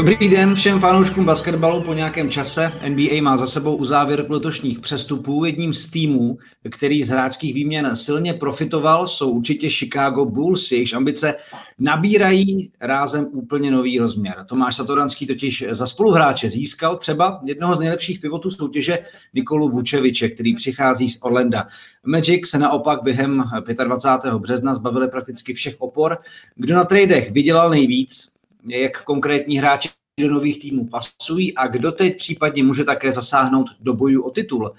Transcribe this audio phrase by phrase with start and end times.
[0.00, 2.72] Dobrý den všem fanouškům basketbalu po nějakém čase.
[2.88, 5.44] NBA má za sebou uzávěr letošních přestupů.
[5.44, 6.38] Jedním z týmů,
[6.70, 10.72] který z hráčských výměn silně profitoval, jsou určitě Chicago Bulls.
[10.72, 11.34] Jejichž ambice
[11.78, 14.34] nabírají rázem úplně nový rozměr.
[14.48, 18.98] Tomáš Satoranský totiž za spoluhráče získal třeba jednoho z nejlepších pivotů soutěže
[19.34, 21.66] Nikolu Vučeviče, který přichází z Orlanda.
[22.06, 23.44] Magic se naopak během
[23.84, 24.34] 25.
[24.34, 26.18] března zbavili prakticky všech opor.
[26.54, 28.29] Kdo na tradech vydělal nejvíc,
[28.68, 29.88] jak konkrétní hráči
[30.20, 34.74] do nových týmů pasují a kdo teď případně může také zasáhnout do bojů o titul.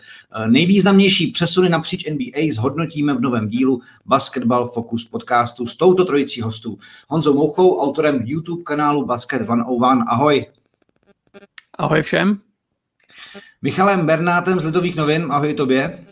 [0.48, 6.80] Nejvýznamnější přesuny napříč NBA zhodnotíme v novém dílu Basketball Focus podcastu s touto trojicí hostů.
[7.10, 10.06] Honzo Mouchou, autorem YouTube kanálu Basket 101.
[10.08, 10.46] Ahoj.
[11.78, 12.40] Ahoj všem.
[13.62, 15.28] Michalem Bernátem z Lidových novin.
[15.30, 16.06] Ahoj tobě.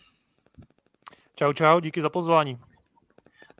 [1.36, 2.58] Čau, čau, díky za pozvání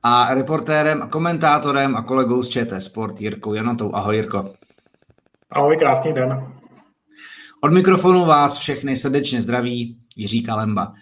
[0.04, 3.96] a reportérem komentátorem a kolegou z ČT Sport Jirkou Janotou.
[3.96, 4.54] Ahoj Jirko.
[5.52, 6.44] Ahoj, krásný den.
[7.62, 10.94] Od mikrofonu vás všechny srdečně zdraví Jiří Kalemba.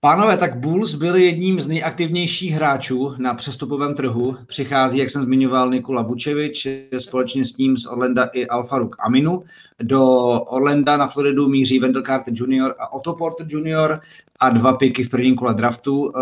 [0.00, 4.36] Pánové, tak Bulls byli jedním z nejaktivnějších hráčů na přestupovém trhu.
[4.46, 6.66] Přichází, jak jsem zmiňoval, Nikola Bučevič,
[6.98, 9.42] společně s ním z Orlanda i Alfaruk Aminu.
[9.82, 10.02] Do
[10.40, 12.74] Orlanda na Floridu míří Wendell Carter Jr.
[12.78, 13.98] a Otto Porter Jr.
[14.40, 16.12] a dva piky v prvním kole draftu.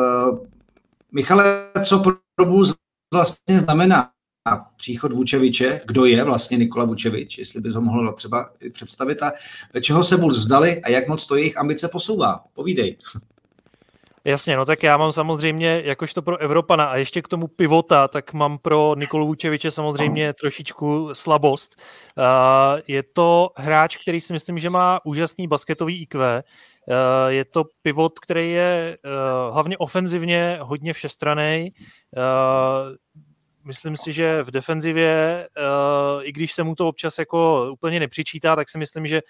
[1.12, 1.44] Michale,
[1.84, 2.74] co pro Bulls
[3.14, 4.10] vlastně znamená
[4.76, 9.32] příchod Vučeviče, kdo je vlastně Nikola Vučevič, jestli bys ho mohl třeba představit a
[9.80, 12.44] čeho se Bulls vzdali a jak moc to jejich ambice posouvá.
[12.52, 12.96] Povídej.
[14.24, 18.32] Jasně, no tak já mám samozřejmě, jakožto pro Evropana a ještě k tomu pivota, tak
[18.32, 21.82] mám pro Nikolu Vučeviče samozřejmě trošičku slabost.
[22.86, 26.42] Je to hráč, který si myslím, že má úžasný basketový IQ,
[27.28, 29.08] je to pivot, který je eh,
[29.52, 31.68] hlavně ofenzivně hodně všestraný.
[32.16, 32.22] Eh,
[33.64, 35.48] myslím si, že v defenzivě,
[36.22, 39.20] i když se mu to občas jako úplně nepřičítá, tak si myslím, že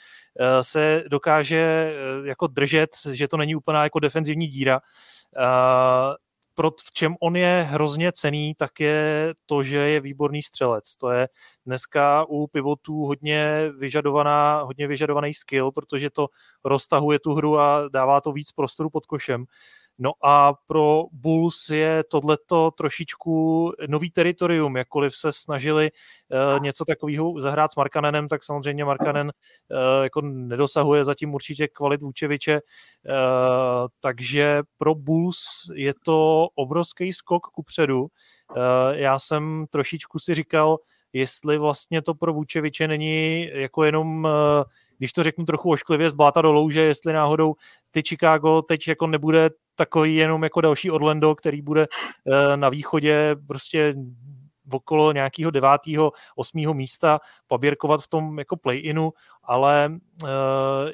[0.63, 4.81] se dokáže jako držet, že to není úplná jako defenzivní díra
[6.55, 10.97] pro, v čem on je hrozně cený, tak je to, že je výborný střelec.
[10.97, 11.29] To je
[11.67, 16.29] dneska u pivotů hodně vyžadovaná, hodně vyžadovaný skill, protože to
[16.65, 19.45] roztahuje tu hru a dává to víc prostoru pod košem.
[20.03, 27.41] No a pro Bulls je tohleto trošičku nový teritorium, jakkoliv se snažili uh, něco takového
[27.41, 34.63] zahrát s Markanenem, tak samozřejmě Markanen uh, jako nedosahuje zatím určitě kvalit Vůčeviče, uh, takže
[34.77, 35.41] pro Bulls
[35.75, 38.07] je to obrovský skok kupředu.
[38.91, 40.79] Já jsem trošičku si říkal,
[41.13, 44.29] jestli vlastně to pro Vůčeviče není jako jenom
[45.03, 47.55] když to řeknu trochu ošklivě, z bláta do louže, jestli náhodou
[47.91, 49.51] ty Chicago teď jako nebude
[49.82, 53.94] takový jenom jako další Orlando, který bude eh, na východě prostě
[54.72, 59.10] okolo nějakého devátého, osmého místa poběrkovat v tom jako play-inu,
[59.42, 59.91] ale
[60.22, 60.28] uh,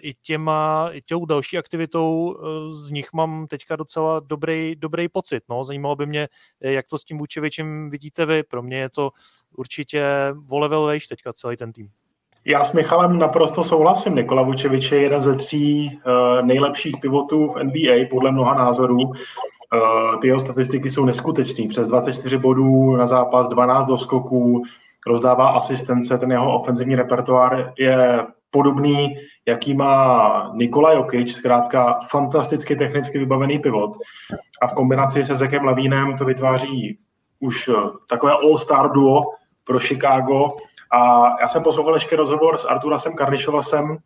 [0.00, 5.42] i těma, i těm další aktivitou uh, z nich mám teďka docela dobrý, dobrý pocit.
[5.48, 5.64] No.
[5.64, 6.28] Zajímalo by mě,
[6.60, 8.42] jak to s tím Vůčevičem vidíte vy.
[8.42, 9.10] Pro mě je to
[9.56, 10.04] určitě
[10.50, 11.90] o teďka celý ten tým.
[12.48, 14.14] Já s Michalem naprosto souhlasím.
[14.14, 18.98] Nikola Vučevič je jeden ze tří uh, nejlepších pivotů v NBA podle mnoha názorů.
[18.98, 19.12] Uh,
[20.20, 21.68] ty jeho statistiky jsou neskutečné.
[21.68, 24.62] Přes 24 bodů na zápas, 12 doskoků,
[25.06, 29.16] rozdává asistence, ten jeho ofenzivní repertoár je podobný,
[29.46, 33.90] jaký má Nikola Jokic, zkrátka fantasticky technicky vybavený pivot.
[34.62, 36.98] A v kombinaci se Zekem Lavínem to vytváří
[37.40, 37.70] už
[38.08, 39.22] takové all-star duo
[39.64, 40.48] pro Chicago,
[40.90, 43.96] a já jsem poslouchal ještě rozhovor s Arturasem Karnišovasem,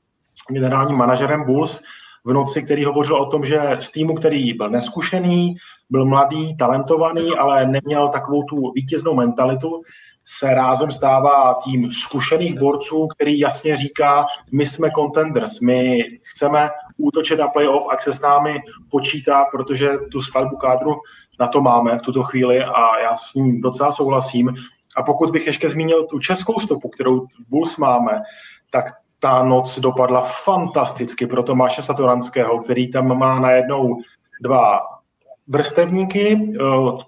[0.49, 1.83] generálním manažerem Bulls,
[2.25, 5.57] v noci, který hovořil o tom, že z týmu, který byl neskušený,
[5.91, 9.83] byl mladý, talentovaný, ale neměl takovou tu vítěznou mentalitu,
[10.25, 17.39] se rázem stává tým zkušených borců, který jasně říká, my jsme contenders, my chceme útočit
[17.39, 18.59] na playoff a se s námi
[18.91, 20.95] počítá, protože tu skladbu kádru
[21.41, 24.55] na to máme v tuto chvíli a já s ním docela souhlasím.
[24.97, 28.23] A pokud bych ještě zmínil tu českou stopu, kterou v Bulls máme,
[28.71, 28.85] tak
[29.19, 33.97] ta noc dopadla fantasticky pro Tomáše Satoranského, který tam má najednou
[34.43, 34.81] dva
[35.49, 36.61] vrstevníky, eh,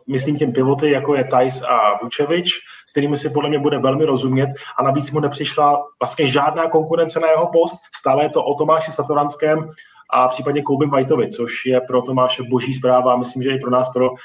[0.07, 2.51] myslím těm pivoty, jako je Tajs a Vučevič,
[2.87, 4.51] s kterými si podle mě bude velmi rozumět.
[4.79, 8.91] A navíc mu nepřišla vlastně žádná konkurence na jeho post, stále je to o Tomáši
[8.91, 9.69] Satoranském
[10.11, 13.71] a případně Koubim Vajtovi, což je pro Tomáše boží zpráva a myslím, že i pro
[13.71, 14.17] nás, pro uh,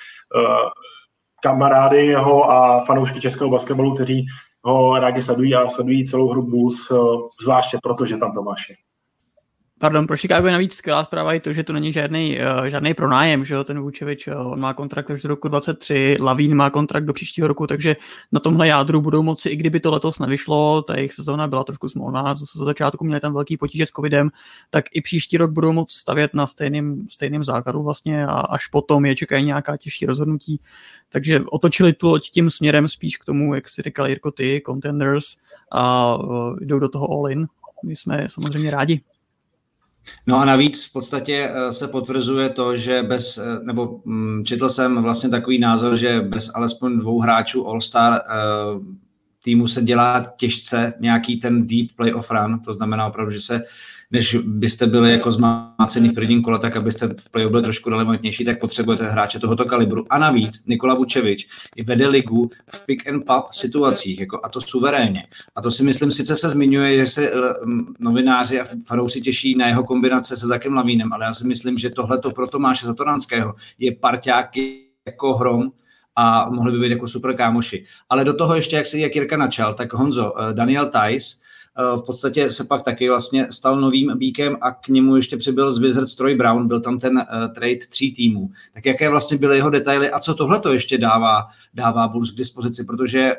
[1.41, 4.25] kamarády jeho a fanoušky českého basketbalu, kteří
[4.63, 6.95] ho rádi sledují a sledují celou hru Bulls, eh,
[7.41, 8.75] zvláště proto, že tam Tomáš je.
[9.81, 12.93] Pardon, pro Chicago je navíc skvělá zpráva i to, že to není žádný, uh, žádný
[12.93, 16.69] pronájem, že jo, ten Vučevič, uh, on má kontrakt až do roku 23, Lavín má
[16.69, 17.95] kontrakt do příštího roku, takže
[18.31, 21.89] na tomhle jádru budou moci, i kdyby to letos nevyšlo, ta jejich sezóna byla trošku
[21.89, 24.29] smolná, za začátku měli tam velký potíže s covidem,
[24.69, 29.05] tak i příští rok budou moct stavět na stejným, stejným základu vlastně a až potom
[29.05, 30.59] je čekají nějaká těžší rozhodnutí.
[31.09, 35.25] Takže otočili tu loď tím směrem spíš k tomu, jak si říkal Jirko ty, contenders
[35.71, 37.47] a uh, jdou do toho all in.
[37.85, 39.01] My jsme samozřejmě rádi.
[40.28, 44.69] No a navíc v podstatě eh, se potvrzuje to, že bez, eh, nebo mm, četl
[44.69, 49.00] jsem vlastně takový názor, že bez alespoň dvou hráčů All-Star eh,
[49.50, 53.63] týmu se dělá těžce nějaký ten deep playoff run, to znamená opravdu, že se
[54.12, 58.46] než byste byli jako zmácení v prvním kole, tak abyste v playoff byli trošku relevantnější,
[58.46, 60.06] tak potřebujete hráče tohoto kalibru.
[60.10, 64.62] A navíc Nikola Vučevič i vede ligu v pick and pop situacích, jako, a to
[64.62, 65.28] suverénně.
[65.56, 67.42] A to si myslím, sice se zmiňuje, že se uh,
[68.00, 71.90] novináři a fanoušci těší na jeho kombinace se Zakem Lavínem, ale já si myslím, že
[71.90, 75.72] tohle to pro Tomáše Zatoránského je parťáky jako hrom,
[76.19, 77.86] a mohli by být jako super kámoši.
[78.10, 81.36] Ale do toho ještě, jak se jak Jirka načal, tak Honzo, eh, Daniel Tice,
[81.80, 85.71] Eh, v podstatě se pak taky vlastně stal novým bíkem a k němu ještě přibyl
[85.71, 88.50] z Wizards Troy Brown, byl tam ten uh, trade tří týmů.
[88.74, 92.38] Tak jaké vlastně byly jeho detaily a co tohle to ještě dává, dává Bulls k
[92.38, 93.36] dispozici, protože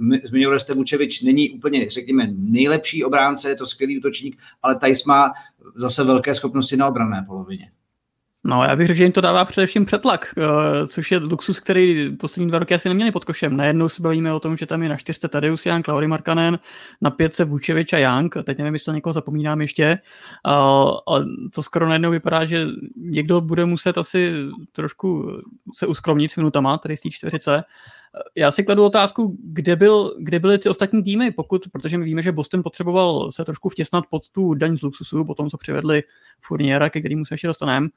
[0.00, 5.04] uh, zmiňovali jste Vučevič, není úplně, řekněme, nejlepší obránce, je to skvělý útočník, ale Tajs
[5.04, 5.32] má
[5.74, 7.70] zase velké schopnosti na obranné polovině.
[8.44, 12.16] No, já bych řekl, že jim to dává především přetlak, eh, což je luxus, který
[12.16, 13.56] poslední dva roky asi neměli pod košem.
[13.56, 16.58] Najednou se bavíme o tom, že tam je na čtyřce Tadeusz Jan, Klaury Markanen,
[17.00, 19.98] na pětce Vučevič a Jank, teď nevím, jestli někoho zapomínám ještě.
[20.46, 21.14] A
[21.54, 24.32] to skoro najednou vypadá, že někdo bude muset asi
[24.72, 25.40] trošku
[25.74, 27.64] se uskromnit s minutama, tady z té čtveřice.
[28.36, 32.22] Já si kladu otázku, kde, byl, kde byly ty ostatní týmy, pokud, protože my víme,
[32.22, 36.02] že Boston potřeboval se trošku vtěsnat pod tu daň z luxusu, po tom, co přivedli
[36.40, 37.88] Furniera, ke kterému se ještě dostaneme.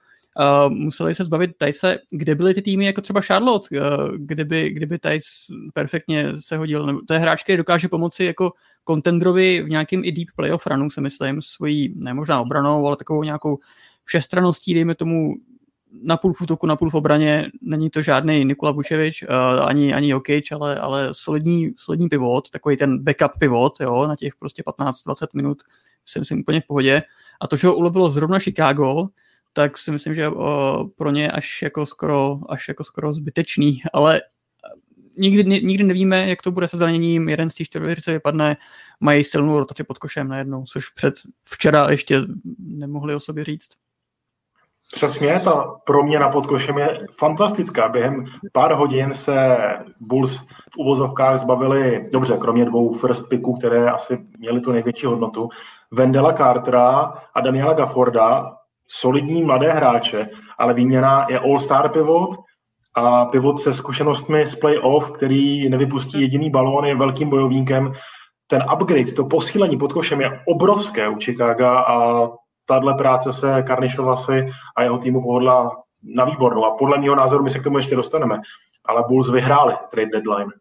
[0.70, 5.26] Museli se zbavit Tajse, kde byly ty týmy jako třeba Charlotte, uh, kdyby, kdyby Tajs
[5.74, 6.86] perfektně se hodil.
[6.86, 10.90] Nebo, to je hráč, který dokáže pomoci jako kontendrovi v nějakém i deep playoff runu,
[10.90, 13.60] se myslím, svojí, ne možná obranou, ale takovou nějakou
[14.04, 15.34] všestraností, dejme tomu
[16.04, 17.52] na půl v útoku, na půl v obraně.
[17.62, 19.30] Není to žádný Nikola Bučevič, uh,
[19.66, 24.36] ani, ani Jokic, ale, ale solidní, solidní pivot, takový ten backup pivot, jo, na těch
[24.36, 25.64] prostě 15-20 minut
[26.06, 27.04] jsem si úplně v pohodě.
[27.42, 29.08] A to, že ho ulovilo zrovna Chicago,
[29.54, 30.32] tak si myslím, že
[30.96, 34.22] pro ně až jako skoro, až jako skoro zbytečný, ale
[35.18, 38.58] nikdy, nikdy nevíme, jak to bude se zraněním, jeden z těch čtyři vypadne,
[39.00, 41.14] mají silnou rotaci pod košem najednou, což před
[41.44, 42.22] včera ještě
[42.60, 43.70] nemohli o sobě říct.
[44.94, 47.90] Přesně, ta proměna pod košem je fantastická.
[47.90, 49.58] Během pár hodin se
[50.00, 50.38] Bulls
[50.74, 55.50] v uvozovkách zbavili, dobře, kromě dvou first picků, které asi měly tu největší hodnotu,
[55.92, 58.58] Vendela Cartera a Daniela Gafforda,
[59.00, 60.30] solidní mladé hráče,
[60.60, 62.30] ale výměna je all-star pivot
[62.96, 67.94] a pivot se zkušenostmi z play-off, který nevypustí jediný balón, je velkým bojovníkem.
[68.48, 72.28] Ten upgrade, to posílení pod košem je obrovské u Chicago a
[72.66, 75.72] tahle práce se Karnišovasi a jeho týmu pohodla
[76.16, 76.66] na výbornou.
[76.66, 78.40] A podle mého názoru my se k tomu ještě dostaneme.
[78.86, 80.52] Ale Bulls vyhráli trade deadline.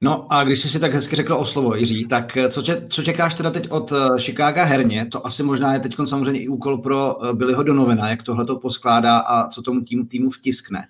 [0.00, 2.86] No a když jsi si tak hezky řekl o slovo, Jiří, tak eh, co, tě,
[2.88, 5.06] co čekáš teda teď od eh, Chicago herně?
[5.06, 8.56] To asi možná je teď samozřejmě i úkol pro eh, Billyho Donovena, jak tohle to
[8.56, 10.88] poskládá a co tomu týmu, týmu vtiskne.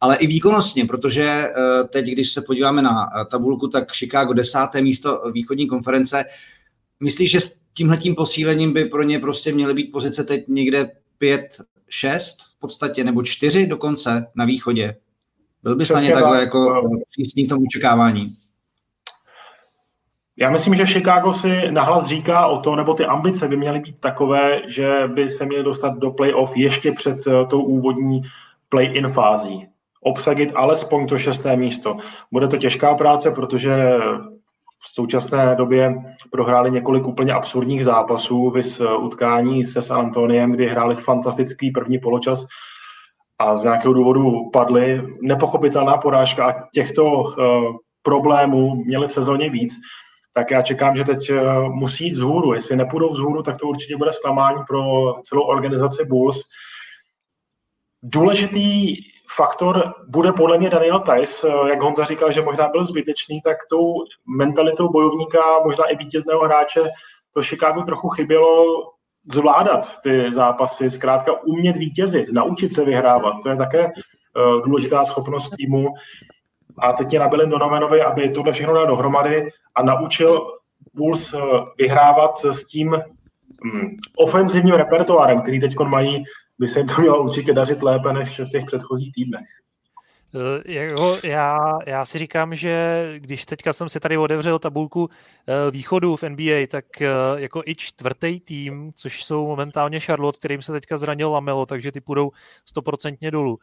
[0.00, 1.50] Ale i výkonnostně, protože
[1.92, 6.24] teď, když se podíváme na tabulku, tak Chicago desáté místo východní konference.
[7.00, 11.60] Myslíš, že s tímhletím posílením by pro ně prostě měly být pozice teď někde 5,
[11.88, 14.96] 6 v podstatě, nebo 4 dokonce na východě?
[15.62, 18.36] Byl bys na ně takhle jako přísný k tomu očekávání?
[20.40, 24.00] Já myslím, že Chicago si nahlas říká o to, nebo ty ambice by měly být
[24.00, 28.22] takové, že by se měli dostat do playoff ještě před eh, tou úvodní
[28.68, 29.66] play-in fází.
[30.00, 31.96] Obsadit alespoň to šesté místo.
[32.32, 33.92] Bude to těžká práce, protože
[34.82, 35.94] v současné době
[36.30, 41.98] prohráli několik úplně absurdních zápasů, vys eh, utkání se San Antoniem, kdy hráli fantastický první
[41.98, 42.46] poločas
[43.38, 45.02] a z nějakého důvodu padly.
[45.22, 47.34] Nepochopitelná porážka a těchto uh,
[48.02, 49.74] problémů měli v sezóně víc
[50.32, 52.54] tak já čekám, že teď eh, musí jít vzhůru.
[52.54, 54.82] Jestli nepůjdou vzhůru, tak to určitě bude zklamání pro
[55.22, 56.44] celou organizaci Bulls.
[58.02, 58.96] Důležitý
[59.36, 63.56] faktor bude podle mě Daniel Tice, eh, jak Honza říkal, že možná byl zbytečný, tak
[63.70, 63.94] tou
[64.38, 66.80] mentalitou bojovníka, možná i vítězného hráče,
[67.34, 68.64] to Chicago trochu chybělo
[69.32, 73.34] zvládat ty zápasy, zkrátka umět vítězit, naučit se vyhrávat.
[73.42, 75.88] To je také eh, důležitá schopnost týmu.
[76.78, 80.60] A teď je na Billy Donovanovi, aby tohle všechno dal dohromady a naučil
[80.94, 81.38] Bulls eh,
[81.78, 82.90] vyhrávat s tím
[83.64, 86.24] mm, ofenzivním repertoárem, který teď mají,
[86.58, 89.46] by se jim to mělo určitě dařit lépe než v těch předchozích týdnech.
[90.66, 96.16] Jako já, já si říkám, že když teďka jsem si tady otevřel tabulku eh, východu
[96.16, 96.84] v NBA, tak
[97.36, 102.00] jako i čtvrtý tým, což jsou momentálně Charlotte, kterým se teďka zranil Lamelo, takže ty
[102.00, 102.30] půjdou
[102.64, 103.58] stoprocentně dolů,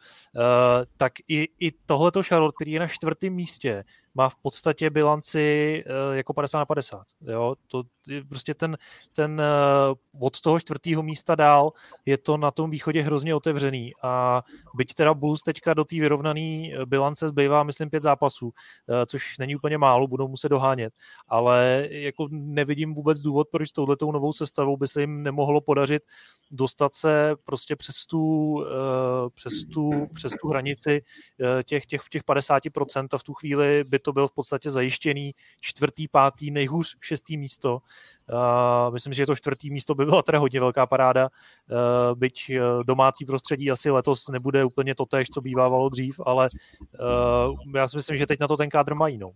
[0.96, 3.84] tak i, i tohleto Charlotte, který je na čtvrtém místě,
[4.18, 7.02] má v podstatě bilanci uh, jako 50 na 50.
[7.20, 7.54] Jo?
[7.66, 8.78] To je prostě ten,
[9.12, 9.42] ten
[9.90, 11.72] uh, od toho čtvrtého místa dál
[12.06, 14.42] je to na tom východě hrozně otevřený a
[14.74, 18.50] byť teda Bulls teďka do té vyrovnané eh, bilance zbývá, myslím, pět zápasů,
[19.06, 20.92] což není úplně málo, budou muset dohánět,
[21.28, 26.02] ale jako nevidím vůbec důvod, proč s touhletou novou sestavou by se jim nemohlo podařit
[26.50, 28.64] dostat se prostě přes tu,
[29.34, 31.02] přes tu, přes tu hranici
[31.64, 35.34] těch, těch, těch 50% a v tu chvíli by to to byl v podstatě zajištěný
[35.60, 37.78] čtvrtý, pátý, nejhůř šestý místo.
[38.32, 42.84] Uh, myslím, že to čtvrtý místo by byla teda hodně velká paráda, uh, byť uh,
[42.84, 46.48] domácí prostředí asi letos nebude úplně to tež, co bývávalo dřív, ale
[47.74, 49.18] já si myslím, že teď na to ten kádr mají.
[49.18, 49.30] No.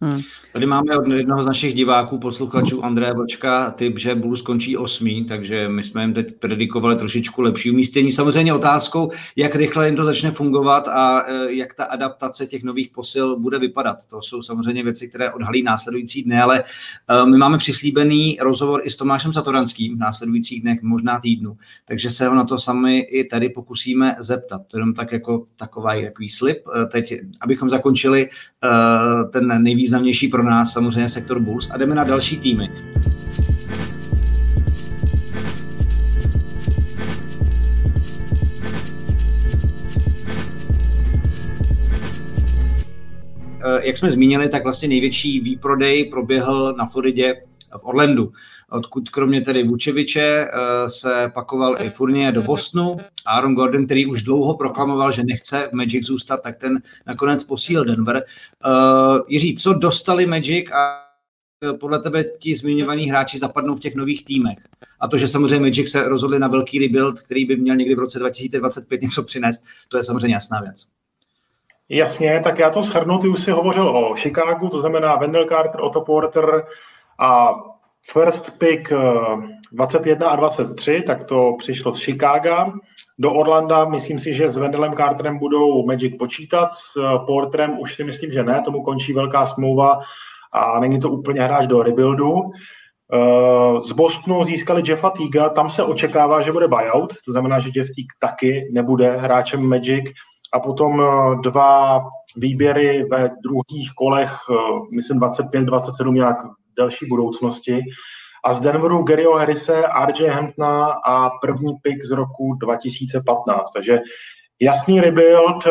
[0.00, 0.20] Hmm.
[0.52, 5.24] Tady máme od jednoho z našich diváků, posluchačů Andreje Vlčka, typ, že Bulls skončí osmý,
[5.24, 8.12] takže my jsme jim teď predikovali trošičku lepší umístění.
[8.12, 12.90] Samozřejmě otázkou, jak rychle jim to začne fungovat a e, jak ta adaptace těch nových
[12.90, 14.06] posil bude vypadat.
[14.06, 16.64] To jsou samozřejmě věci, které odhalí následující dny, ale
[17.08, 22.10] e, my máme přislíbený rozhovor i s Tomášem Satoranským v následujících dnech, možná týdnu, takže
[22.10, 24.62] se ho na to sami i tady pokusíme zeptat.
[24.68, 26.58] To jenom tak jako takový, takový slib.
[26.82, 28.28] E, teď, abychom zakončili
[29.32, 32.70] ten nejvíc nejvýznamnější pro nás samozřejmě sektor Bulls a jdeme na další týmy.
[43.60, 47.42] Eh, jak jsme zmínili, tak vlastně největší výprodej proběhl na Floridě
[47.78, 48.32] v Orlandu,
[48.70, 52.96] odkud kromě tedy Vučeviče eh, se pakoval i Fournier do Bostonu.
[53.26, 57.84] Aaron Gordon, který už dlouho proklamoval, že nechce v Magic zůstat, tak ten nakonec posílil
[57.84, 58.16] Denver.
[58.16, 58.70] Eh,
[59.28, 61.08] Jiří, co dostali Magic a
[61.80, 64.58] podle tebe ti zmiňovaní hráči zapadnou v těch nových týmech.
[65.00, 67.98] A to, že samozřejmě Magic se rozhodli na velký rebuild, který by měl někdy v
[67.98, 70.86] roce 2025 něco přinést, to je samozřejmě jasná věc.
[71.88, 75.80] Jasně, tak já to shrnu, ty už si hovořil o Chicagu, to znamená Wendell Carter,
[75.80, 76.64] Otto Porter
[77.18, 77.54] a
[78.12, 78.92] first pick
[79.72, 82.72] 21 eh, a 23, tak to přišlo z Chicaga.
[83.18, 87.94] Do Orlanda myslím si, že s Wendellem Carterem budou Magic počítat, s eh, Porterem už
[87.94, 90.00] si myslím, že ne, tomu končí velká smlouva
[90.52, 92.34] a není to úplně hráč do rebuildu.
[93.14, 97.70] Eh, z Bostonu získali Jeffa Tiga, tam se očekává, že bude buyout, to znamená, že
[97.74, 100.04] Jeff Teague taky nebude hráčem Magic
[100.54, 101.02] a potom
[101.42, 102.02] dva
[102.36, 104.32] výběry ve druhých kolech,
[104.94, 106.36] myslím 25-27 nějak
[106.78, 107.80] další budoucnosti.
[108.44, 113.70] A z Denveru Garyho Harrise, RJ Hamptona a první pick z roku 2015.
[113.70, 113.98] Takže
[114.60, 115.70] jasný rebuild, eh,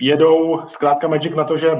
[0.00, 1.76] jedou zkrátka Magic na to, že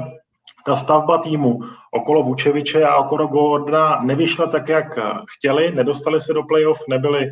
[0.65, 1.59] ta stavba týmu
[1.91, 4.99] okolo Vučeviče a okolo Gordona nevyšla tak, jak
[5.37, 7.29] chtěli, nedostali se do playoff, nebyli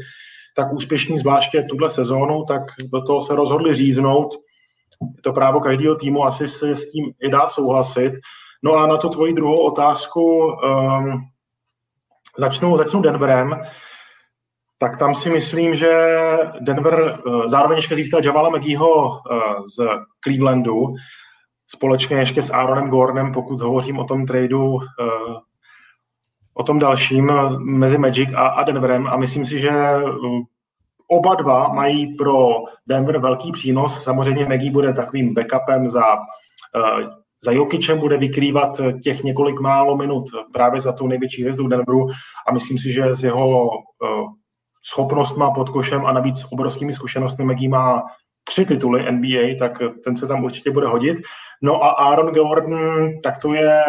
[0.55, 2.61] tak úspěšní, zvláště tuhle sezónu, tak
[2.93, 4.33] do toho se rozhodli říznout.
[5.15, 8.13] Je to právo každého týmu, asi se s tím i dá souhlasit.
[8.63, 11.21] No a na to tvoji druhou otázku um,
[12.37, 13.61] začnu, začnu Denverem.
[14.77, 15.93] Tak tam si myslím, že
[16.59, 19.17] Denver uh, zároveň ještě získal Javala McGeeho uh,
[19.75, 19.87] z
[20.23, 20.93] Clevelandu,
[21.67, 24.79] společně ještě s Aaronem Gornem, pokud hovořím o tom tradu, uh,
[26.53, 29.71] o tom dalším mezi Magic a, a Denverem a myslím si, že
[31.07, 32.49] oba dva mají pro
[32.87, 34.03] Denver velký přínos.
[34.03, 36.03] Samozřejmě Maggie bude takovým backupem za
[37.43, 40.23] za Jokičem bude vykrývat těch několik málo minut
[40.53, 42.07] právě za tou největší hvězdou Denveru.
[42.47, 44.07] A myslím si, že s jeho eh,
[44.85, 48.03] schopnostma pod košem a navíc obrovskými zkušenostmi Maggie má
[48.43, 51.17] tři tituly NBA, tak ten se tam určitě bude hodit.
[51.61, 53.83] No a Aaron Gordon, tak to je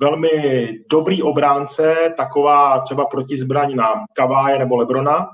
[0.00, 5.26] velmi dobrý obránce, taková třeba protizbraň na Kaváje nebo Lebrona,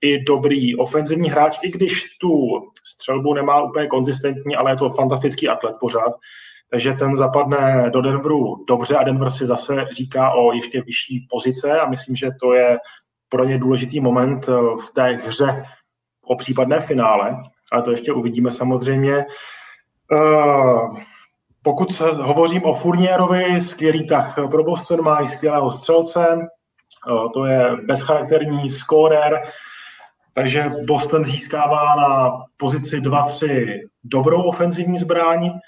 [0.00, 5.48] i dobrý ofenzivní hráč, i když tu střelbu nemá úplně konzistentní, ale je to fantastický
[5.48, 6.12] atlet pořád
[6.70, 11.80] takže ten zapadne do Denveru dobře a Denver si zase říká o ještě vyšší pozice
[11.80, 12.78] a myslím, že to je
[13.28, 14.52] pro ně důležitý moment eh,
[14.86, 15.64] v té hře
[16.24, 17.36] o případné finále,
[17.72, 19.16] ale to ještě uvidíme samozřejmě.
[20.12, 21.02] Eh,
[21.62, 27.44] pokud se hovořím o Furnierovi, skvělý tak pro Boston má i skvělého střelce, eh, to
[27.44, 29.42] je bezcharakterní scorer,
[30.34, 35.60] takže Boston získává na pozici 2-3 dobrou ofenzivní Eh,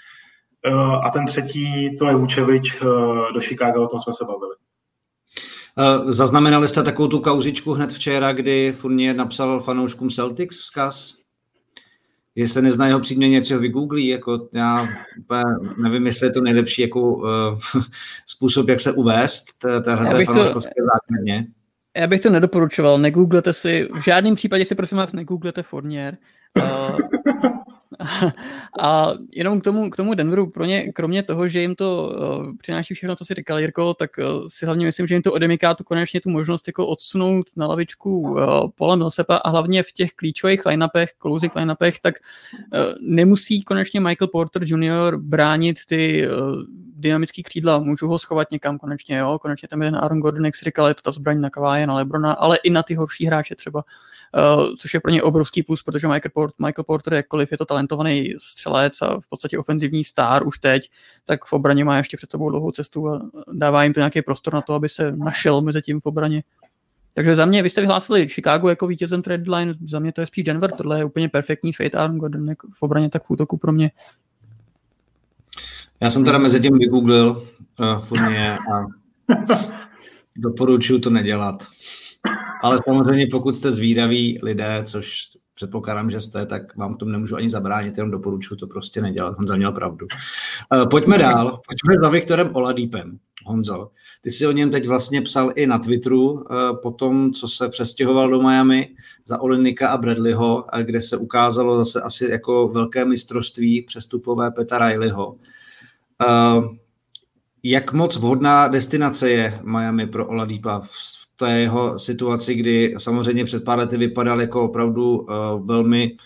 [1.05, 2.85] a ten třetí, to je Vučevič eh,
[3.35, 4.55] do Chicago, o tom jsme se bavili.
[6.09, 11.15] Zaznamenali jste takovou tu kauzičku hned včera, kdy Fournier napsal fanouškům Celtics vzkaz?
[12.35, 14.87] Jestli nezná jeho příjmení, něco ho vygooglí, jako já
[15.83, 17.25] nevím, jestli je to nejlepší jako, uh,
[18.27, 21.47] způsob, jak se uvést téhle fanouškovské základně.
[21.97, 26.17] Já bych to nedoporučoval, negooglete si, v žádném případě si prosím vás negooglete Fournier.
[26.57, 26.99] Uh,
[28.81, 32.57] a jenom k tomu, k tomu Denveru, pro ně, kromě toho, že jim to uh,
[32.57, 35.75] přináší všechno, co si říkal Jirko, tak uh, si hlavně myslím, že jim to odemyká
[35.75, 38.41] tu konečně tu možnost jako odsunout na lavičku uh,
[38.77, 42.15] Paula Millsepa a hlavně v těch klíčových line-upech, closing line-upech, tak
[43.01, 45.17] nemusí konečně Michael Porter Jr.
[45.17, 46.29] bránit ty
[46.99, 50.65] dynamický křídla, můžu ho schovat někam konečně, jo, konečně tam jeden Aaron Gordon, jak si
[50.65, 53.55] říkal, je to ta zbraň na Kaváje, na Lebrona, ale i na ty horší hráče
[53.55, 53.85] třeba,
[54.59, 57.67] uh, což je pro ně obrovský plus, protože Michael, Port, Michael Porter, jakkoliv je to
[57.89, 60.91] talentovaný střelec a v podstatě ofenzivní star už teď,
[61.25, 64.55] tak v obraně má ještě před sebou dlouhou cestu a dává jim to nějaký prostor
[64.55, 66.43] na to, aby se našel mezi tím v obraně.
[67.15, 70.27] Takže za mě, vy jste vyhlásili Chicago jako vítězem trade line, za mě to je
[70.27, 73.73] spíš Denver, tohle je úplně perfektní fate Aaron Gordon v obraně, tak v útoku pro
[73.73, 73.91] mě.
[76.01, 77.47] Já jsem teda mezi tím vygooglil
[77.81, 78.23] uh,
[78.75, 78.87] a
[80.37, 81.67] doporučuji to nedělat.
[82.63, 85.23] Ale samozřejmě pokud jste zvídaví lidé, což
[85.59, 89.37] předpokládám, že jste, tak vám tomu nemůžu ani zabránit, jenom doporučuji to prostě nedělat.
[89.37, 90.07] Honza měl pravdu.
[90.75, 93.19] Uh, pojďme dál, pojďme za Viktorem Oladípem.
[93.45, 93.91] Honzo,
[94.23, 96.43] ty si o něm teď vlastně psal i na Twitteru uh,
[96.83, 98.89] po tom, co se přestěhoval do Miami
[99.25, 105.37] za Olinika a Bradleyho, kde se ukázalo zase asi jako velké mistrovství přestupové Petra Rileyho.
[107.63, 113.65] Jak moc vhodná destinace je Miami pro Oladipa v té jeho situaci, kdy samozřejmě před
[113.65, 115.27] pár lety vypadal jako opravdu uh,
[115.65, 116.17] velmi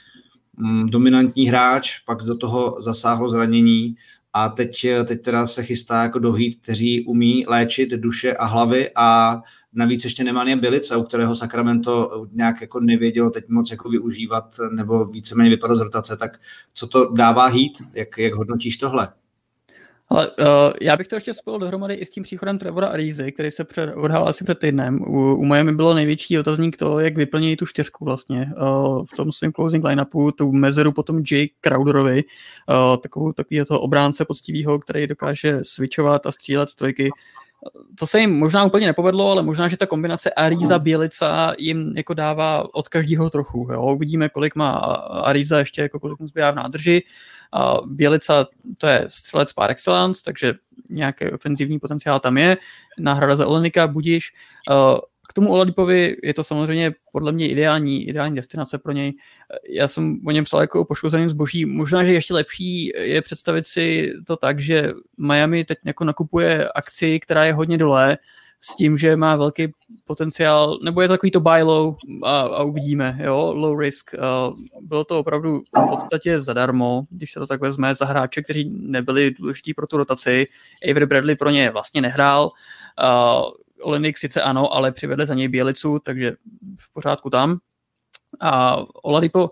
[0.58, 3.94] um, dominantní hráč, pak do toho zasáhlo zranění
[4.32, 9.40] a teď, teď teda se chystá jako dohýt, kteří umí léčit duše a hlavy a
[9.72, 14.56] navíc ještě nemá jen Bilice, u kterého Sacramento nějak jako nevědělo teď moc jako využívat
[14.72, 16.40] nebo víceméně vypadat z rotace, tak
[16.74, 17.82] co to dává hít?
[17.94, 19.08] Jak, jak hodnotíš tohle?
[20.12, 23.50] Ale uh, já bych to ještě spojil dohromady i s tím příchodem Trevora Arizy, který
[23.50, 25.02] se před, odhalil asi před týdnem.
[25.02, 29.32] U, u Miami bylo největší otazník to, jak vyplní tu čtyřku vlastně uh, v tom
[29.32, 32.24] svém closing lineupu, tu mezeru potom Jake Crowderovi,
[32.68, 37.10] uh, takovou, takový toho obránce poctivého, který dokáže switchovat a střílet z trojky.
[37.98, 42.14] To se jim možná úplně nepovedlo, ale možná, že ta kombinace Ariza Bělica jim jako
[42.14, 43.68] dává od každého trochu.
[43.72, 43.82] Jo?
[43.82, 44.70] Uvidíme, kolik má
[45.24, 47.02] Ariza ještě, jako kolik mu zbývá v nádrži.
[47.86, 48.46] Bělica
[48.78, 50.54] to je střelec par excellence, takže
[50.88, 52.56] nějaký ofenzivní potenciál tam je.
[52.98, 54.32] Náhrada za Olenika, budíš.
[55.28, 59.12] K tomu Oladipovi je to samozřejmě podle mě ideální, ideální destinace pro něj.
[59.68, 61.66] Já jsem o něm psal jako o poškozeném zboží.
[61.66, 67.20] Možná, že ještě lepší je představit si to tak, že Miami teď jako nakupuje akci,
[67.20, 68.18] která je hodně dole,
[68.64, 69.72] s tím, že má velký
[70.04, 74.10] potenciál, nebo je to takový to buy low a, a uvidíme, jo, low risk.
[74.14, 78.70] Uh, bylo to opravdu v podstatě zadarmo, když se to tak vezme, za hráče, kteří
[78.70, 80.46] nebyli důležití pro tu rotaci.
[80.90, 83.50] Avery Bradley pro ně vlastně nehrál, uh,
[83.82, 86.32] Olenik sice ano, ale přivedli za něj Bělicu, takže
[86.78, 87.58] v pořádku tam.
[88.40, 89.50] A Oladipo,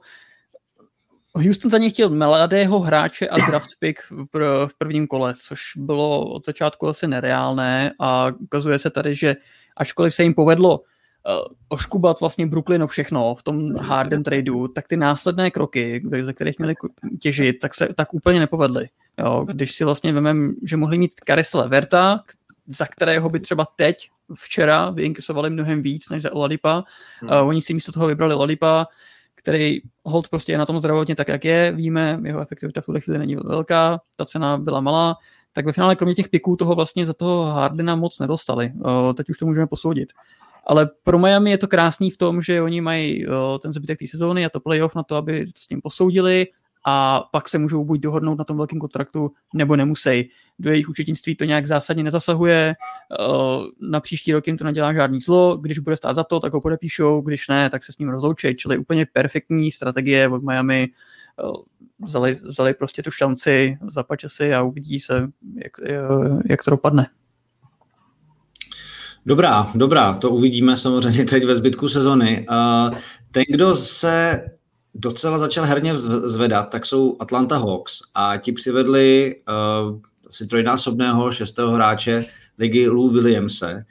[1.34, 4.00] Houston za něj chtěl mladého hráče a draft pick
[4.34, 9.36] v, prvním kole, což bylo od začátku asi nereálné a ukazuje se tady, že
[9.76, 10.84] ačkoliv se jim povedlo uh,
[11.68, 16.74] oškubat vlastně Brooklynu všechno v tom Harden tradu, tak ty následné kroky, ze kterých měli
[17.20, 18.88] těžit, tak se tak úplně nepovedly.
[19.18, 22.20] Jo, když si vlastně vememe, že mohli mít Karis Leverta,
[22.66, 26.84] za kterého by třeba teď, včera, vyinkasovali mnohem víc než za Oladipa.
[27.20, 27.30] Hmm.
[27.30, 28.86] Uh, oni si místo toho vybrali Oladipa,
[29.42, 33.00] který hold prostě je na tom zdravotně tak, jak je, víme, jeho efektivita v tuhle
[33.00, 35.16] chvíli není velká, ta cena byla malá,
[35.52, 38.72] tak ve finále kromě těch piků toho vlastně za toho Hardena moc nedostali.
[39.16, 40.12] Teď už to můžeme posoudit.
[40.66, 43.26] Ale pro Miami je to krásný v tom, že oni mají
[43.62, 46.46] ten zbytek té sezóny a to playoff na to, aby to s ním posoudili
[46.86, 50.30] a pak se můžou buď dohodnout na tom velkém kontraktu, nebo nemusí.
[50.58, 52.74] Do jejich účetnictví to nějak zásadně nezasahuje,
[53.80, 56.60] na příští rok jim to nedělá žádný zlo, když bude stát za to, tak ho
[56.60, 60.88] podepíšou, když ne, tak se s ním rozloučí, čili úplně perfektní strategie od Miami,
[62.00, 65.72] vzali, vzali prostě tu šanci, zapače si a uvidí se, jak,
[66.46, 67.06] jak to dopadne.
[69.26, 72.46] Dobrá, dobrá, to uvidíme samozřejmě teď ve zbytku sezony.
[73.30, 74.44] Ten, kdo se
[74.94, 79.98] docela začal herně zvedat, tak jsou Atlanta Hawks a ti přivedli uh,
[80.28, 82.24] asi trojnásobného šestého hráče
[82.58, 83.84] ligy Lou Williamse.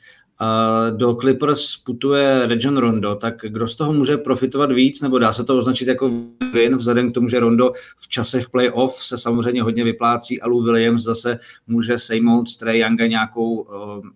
[0.97, 5.43] do Clippers putuje Region Rondo, tak kdo z toho může profitovat víc, nebo dá se
[5.43, 6.11] to označit jako
[6.53, 10.63] win, vzhledem k tomu, že Rondo v časech playoff se samozřejmě hodně vyplácí a Lou
[10.63, 13.67] Williams zase může sejmout z Trey Younga nějakou,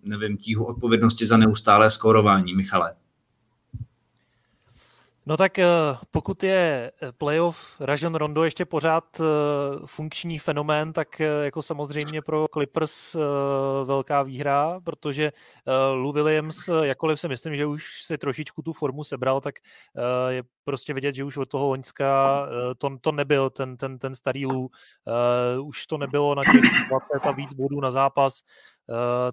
[0.04, 2.54] nevím, tíhu odpovědnosti za neustálé skórování.
[2.54, 2.94] Michale.
[5.26, 5.66] No tak eh,
[6.10, 9.24] pokud je eh, playoff Rajon Rondo ještě pořád eh,
[9.86, 13.16] funkční fenomén, tak jako samozřejmě pro Clippers
[13.84, 15.32] velká výhra, protože
[15.94, 19.54] Lou Williams, jakkoliv si myslím, že už si trošičku tu formu sebral, tak
[20.28, 22.46] je prostě vidět, že už od toho Loňska
[22.78, 24.68] to, to nebyl ten, ten, ten starý Lou,
[25.62, 28.40] už to nebylo na těch 20 a víc bodů na zápas,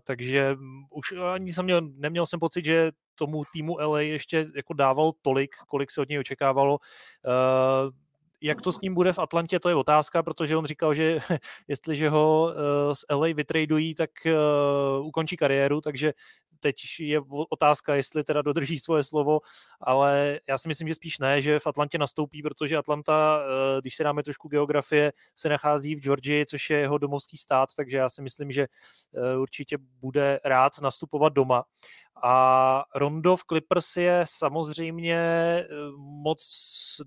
[0.03, 0.55] takže
[0.89, 2.91] už ani jsem měl, neměl jsem pocit, že
[3.21, 6.73] tomu týmu LA ještě jako dával tolik, kolik se od něj očekávalo.
[6.73, 7.93] Uh,
[8.41, 11.19] jak to s ním bude v Atlantě, to je otázka, protože on říkal, že
[11.67, 16.13] jestliže ho uh, z LA vytradují, tak uh, ukončí kariéru, takže
[16.59, 19.39] teď je otázka, jestli teda dodrží svoje slovo,
[19.81, 23.41] ale já si myslím, že spíš ne, že v Atlantě nastoupí, protože Atlanta,
[23.81, 27.97] když se dáme trošku geografie, se nachází v Georgii, což je jeho domovský stát, takže
[27.97, 28.67] já si myslím, že
[29.37, 31.63] určitě bude rád nastupovat doma.
[32.23, 36.41] A Rondo v Clippers je samozřejmě eh, moc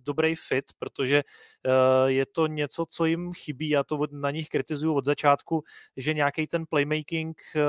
[0.06, 3.68] dobrý fit, protože eh, je to něco, co jim chybí.
[3.68, 5.62] Já to na nich kritizuju od začátku,
[5.96, 7.60] že nějaký ten playmaking eh,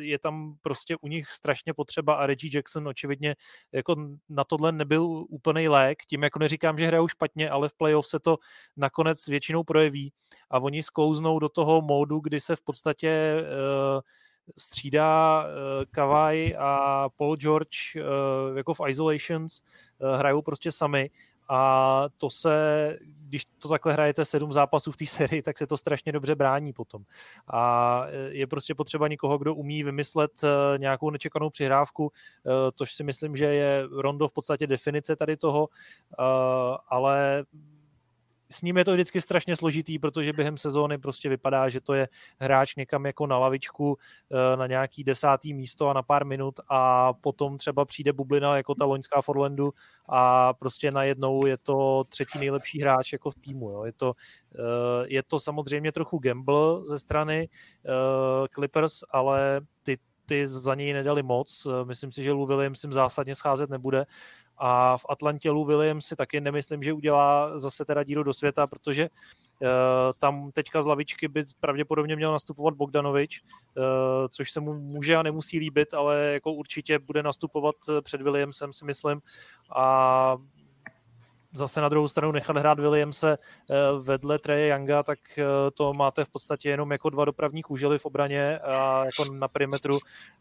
[0.00, 3.36] je tam prostě u nich strašně potřeba a Reggie Jackson očividně
[3.72, 3.96] jako
[4.28, 5.98] na tohle nebyl úplný lék.
[6.08, 8.36] Tím jako neříkám, že hrajou špatně, ale v playoff se to
[8.76, 10.12] nakonec většinou projeví
[10.50, 13.42] a oni sklouznou do toho módu, kdy se v podstatě
[14.58, 15.48] střídá uh,
[15.90, 19.62] Kawhi a Paul George uh, jako v Isolations,
[19.98, 21.10] uh, hrajou prostě sami
[21.52, 25.76] a to se, když to takhle hrajete sedm zápasů v té sérii, tak se to
[25.76, 27.02] strašně dobře brání potom.
[27.52, 30.30] A je prostě potřeba někoho, kdo umí vymyslet
[30.76, 32.12] nějakou nečekanou přihrávku,
[32.74, 35.68] což si myslím, že je Rondo v podstatě definice tady toho,
[36.88, 37.44] ale
[38.52, 42.08] s ním je to vždycky strašně složitý, protože během sezóny prostě vypadá, že to je
[42.38, 43.96] hráč někam jako na lavičku
[44.32, 48.74] eh, na nějaký desátý místo a na pár minut a potom třeba přijde bublina jako
[48.74, 49.72] ta loňská Forlandu
[50.08, 53.70] a prostě najednou je to třetí nejlepší hráč jako v týmu.
[53.70, 53.84] Jo.
[53.84, 54.12] Je, to,
[54.54, 59.98] eh, je to samozřejmě trochu gamble ze strany eh, Clippers, ale ty
[60.30, 61.66] ty za něj nedali moc.
[61.84, 64.06] Myslím si, že Lou Williams jim zásadně scházet nebude
[64.60, 68.66] a v Atlantě Lou Williams si taky nemyslím, že udělá zase teda díru do světa,
[68.66, 69.68] protože uh,
[70.18, 73.84] tam teďka z lavičky by pravděpodobně měl nastupovat Bogdanovič, uh,
[74.28, 78.84] což se mu může a nemusí líbit, ale jako určitě bude nastupovat před Williamsem, si
[78.84, 79.20] myslím.
[79.76, 80.36] A
[81.52, 86.24] zase na druhou stranu nechat hrát Williamse eh, vedle Treje Younga, tak eh, to máte
[86.24, 89.98] v podstatě jenom jako dva dopravní kůžely v obraně a jako na perimetru,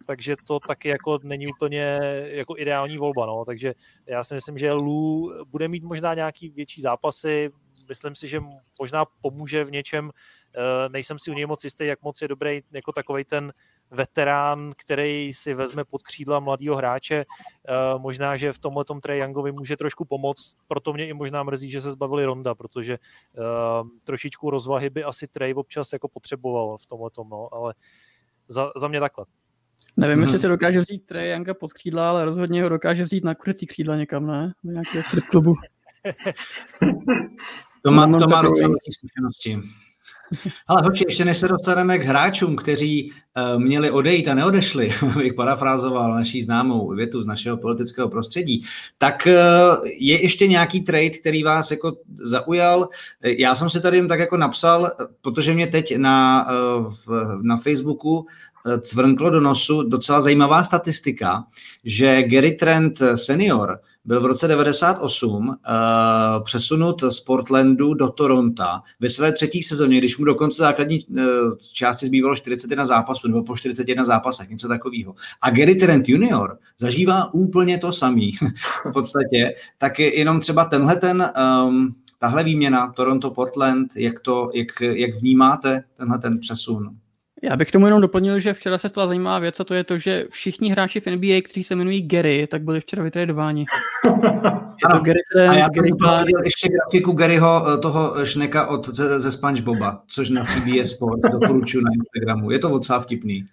[0.08, 3.46] takže to taky jako není úplně jako ideální volba, no.
[3.46, 3.74] takže
[4.06, 7.50] já si myslím, že Lou bude mít možná nějaký větší zápasy,
[7.90, 8.42] myslím si, že
[8.80, 10.12] možná pomůže v něčem,
[10.56, 13.54] eh, nejsem si u něj moc jistý, jak moc je dobrý jako takovej ten
[13.92, 17.16] veterán, který si vezme pod křídla mladého hráče.
[17.16, 17.26] Eh,
[17.98, 21.82] možná, že v tomhle tom Youngovi může trošku pomoct, proto mě i možná mrzí, že
[21.82, 27.10] se zbavili Ronda, protože eh, trošičku rozvahy by asi Trey občas jako potřeboval v tomhle
[27.10, 27.74] tom, no, ale
[28.48, 29.26] za, za mě takhle.
[29.98, 30.22] Nevím, hmm.
[30.22, 33.68] jestli se dokáže vzít Trey Younga pod křídla, ale rozhodně ho dokáže vzít na krytý
[33.68, 34.54] křídla někam, ne?
[34.64, 35.54] Do nějakého strip klubu.
[37.84, 39.60] to má, to má docela zkušenosti.
[40.68, 45.34] Ale hoči, ještě než se dostaneme k hráčům, kteří uh, měli odejít a neodešli, abych
[45.34, 48.64] parafrázoval naší známou větu z našeho politického prostředí,
[48.98, 52.90] tak uh, je ještě nějaký trade, který vás jako zaujal.
[53.24, 54.92] Já jsem si tady jim tak jako napsal,
[55.22, 58.26] protože mě teď na, uh, v, na Facebooku
[58.82, 61.44] cvrnklo do nosu docela zajímavá statistika,
[61.84, 68.64] že Gary Trent senior byl v roce 98 uh, eh, přesunut z Portlandu do Toronto
[69.00, 71.24] ve své třetí sezóně, když mu dokonce základní uh,
[71.74, 75.16] části zbývalo 41 zápasů nebo po 41 zápasech, něco takového.
[75.42, 78.32] A Gary Trent junior zažívá úplně to samý
[78.90, 81.32] v podstatě, tak jenom třeba tenhle ten
[81.68, 86.96] um, tahle výměna Toronto-Portland, jak, to, jak, jak vnímáte tenhle ten přesun?
[87.44, 89.98] Já bych tomu jenom doplnil, že včera se stala zajímavá věc a to je to,
[89.98, 93.66] že všichni hráči v NBA, kteří se jmenují Gary, tak byli včera vytradováni.
[94.84, 98.90] je to Gary Trent, a já Gary jsem ještě grafiku Garyho, eh, toho Šneka od,
[98.90, 102.52] ze, ze SpongeBoba, což na CBS Sport doporučuji na Instagramu.
[102.52, 103.46] Je to docela vtipný.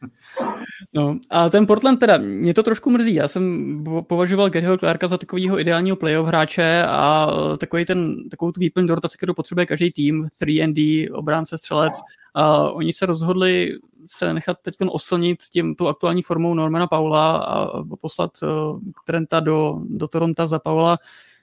[0.94, 3.14] No a ten Portland teda, mě to trošku mrzí.
[3.14, 8.60] Já jsem považoval Garyho Clarka za takového ideálního playoff hráče a takový ten, takovou tu
[8.60, 12.00] výplň do rotace, kterou potřebuje každý tým, 3 D, obránce, střelec,
[12.38, 13.78] A oni se rozhodli
[14.10, 19.80] se nechat teď oslnit tím tou aktuální formou Normana Paula a poslat uh, Trenta do,
[19.88, 20.98] do Toronto za Paula.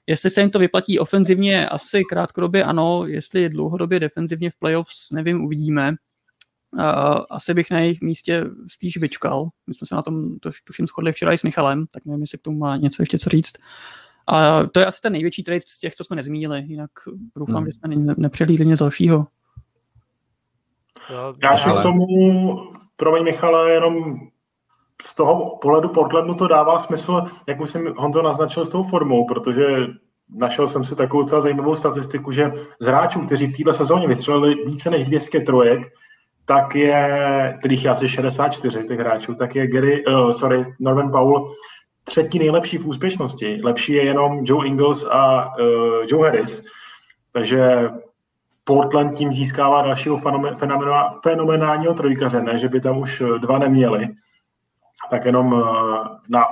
[0.07, 5.43] Jestli se jim to vyplatí ofenzivně, asi krátkodobě ano, jestli dlouhodobě defenzivně v playoffs, nevím,
[5.43, 5.95] uvidíme.
[7.29, 9.49] Asi bych na jejich místě spíš vyčkal.
[9.67, 12.37] My jsme se na tom to, tuším shodli včera i s Michalem, tak nevím, jestli
[12.37, 13.53] k tomu má něco ještě co říct.
[14.27, 16.91] A to je asi ten největší trade z těch, co jsme nezmínili, jinak
[17.35, 17.65] doufám, hmm.
[17.65, 19.27] že jsme ne- nepřehlídli nic dalšího.
[21.43, 21.79] Já ještě ale...
[21.79, 22.05] k tomu,
[22.95, 24.15] promiň Michale, jenom
[25.01, 29.25] z toho pohledu Portlandu to dává smysl, jak už jsem Honzo naznačil s tou formou,
[29.25, 29.65] protože
[30.35, 34.65] našel jsem si takovou celá zajímavou statistiku, že z hráčů, kteří v této sezóně vystřelili
[34.65, 35.93] více než 200 trojek,
[36.45, 41.47] tak je, kterých je asi 64 těch hráčů, tak je Gary, uh, sorry, Norman Powell
[42.03, 43.59] třetí nejlepší v úspěšnosti.
[43.63, 45.65] Lepší je jenom Joe Ingles a uh,
[46.07, 46.65] Joe Harris.
[47.31, 47.89] Takže
[48.63, 50.17] Portland tím získává dalšího
[51.23, 54.07] fenomenálního trojkaře, ne, že by tam už dva neměli.
[55.09, 55.61] Tak jenom uh,
[56.29, 56.45] na,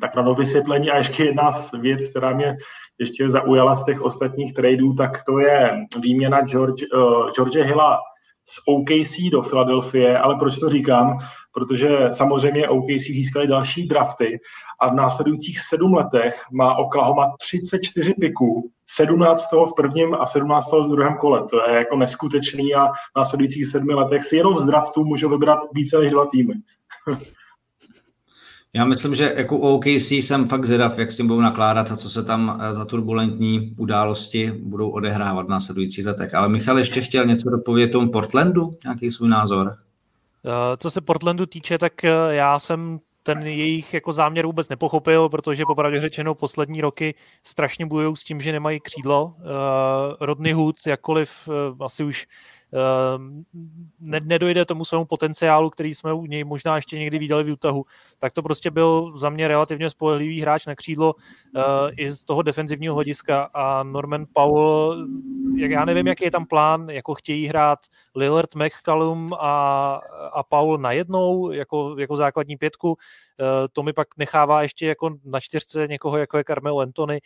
[0.00, 2.56] tak na vysvětlení a ještě jedna věc, která mě
[2.98, 7.98] ještě zaujala z těch ostatních tradeů, tak to je výměna George, uh, George Hilla
[8.50, 11.18] z OKC do Filadelfie, ale proč to říkám?
[11.52, 14.40] Protože samozřejmě OKC získali další drafty
[14.80, 20.70] a v následujících sedm letech má Oklahoma 34 piků, 17 toho v prvním a 17
[20.70, 21.44] toho v druhém kole.
[21.50, 25.58] To je jako neskutečný a v následujících sedmi letech si jenom z draftu můžou vybrat
[25.74, 26.54] více než dva týmy.
[28.74, 32.10] Já myslím, že jako OKC jsem fakt zvědav, jak s tím budou nakládat a co
[32.10, 36.34] se tam eh, za turbulentní události budou odehrávat v následujících letech.
[36.34, 39.76] Ale Michal ještě chtěl něco dopovědět tomu Portlandu, nějaký svůj názor?
[40.44, 45.28] Eh, co se Portlandu týče, tak eh, já jsem ten jejich jako záměr vůbec nepochopil,
[45.28, 49.34] protože popravdě řečeno poslední roky strašně bojují s tím, že nemají křídlo.
[50.20, 51.48] Rodney Hood, jakkoliv
[51.80, 52.26] asi už
[54.00, 57.84] ne, nedojde tomu svému potenciálu, který jsme u něj možná ještě někdy viděli v útahu,
[58.18, 61.62] tak to prostě byl za mě relativně spolehlivý hráč na křídlo uh,
[61.96, 63.50] i z toho defenzivního hlediska.
[63.54, 65.06] A Norman Powell,
[65.56, 67.78] jak já nevím, jaký je tam plán, jako chtějí hrát
[68.14, 69.94] Lillard, McCallum a,
[70.32, 72.96] a Powell najednou jako, jako základní pětku,
[73.29, 73.29] Eh,
[73.72, 77.20] to mi pak nechává ještě jako na čtyřce někoho, jako je Carmelo Anthony.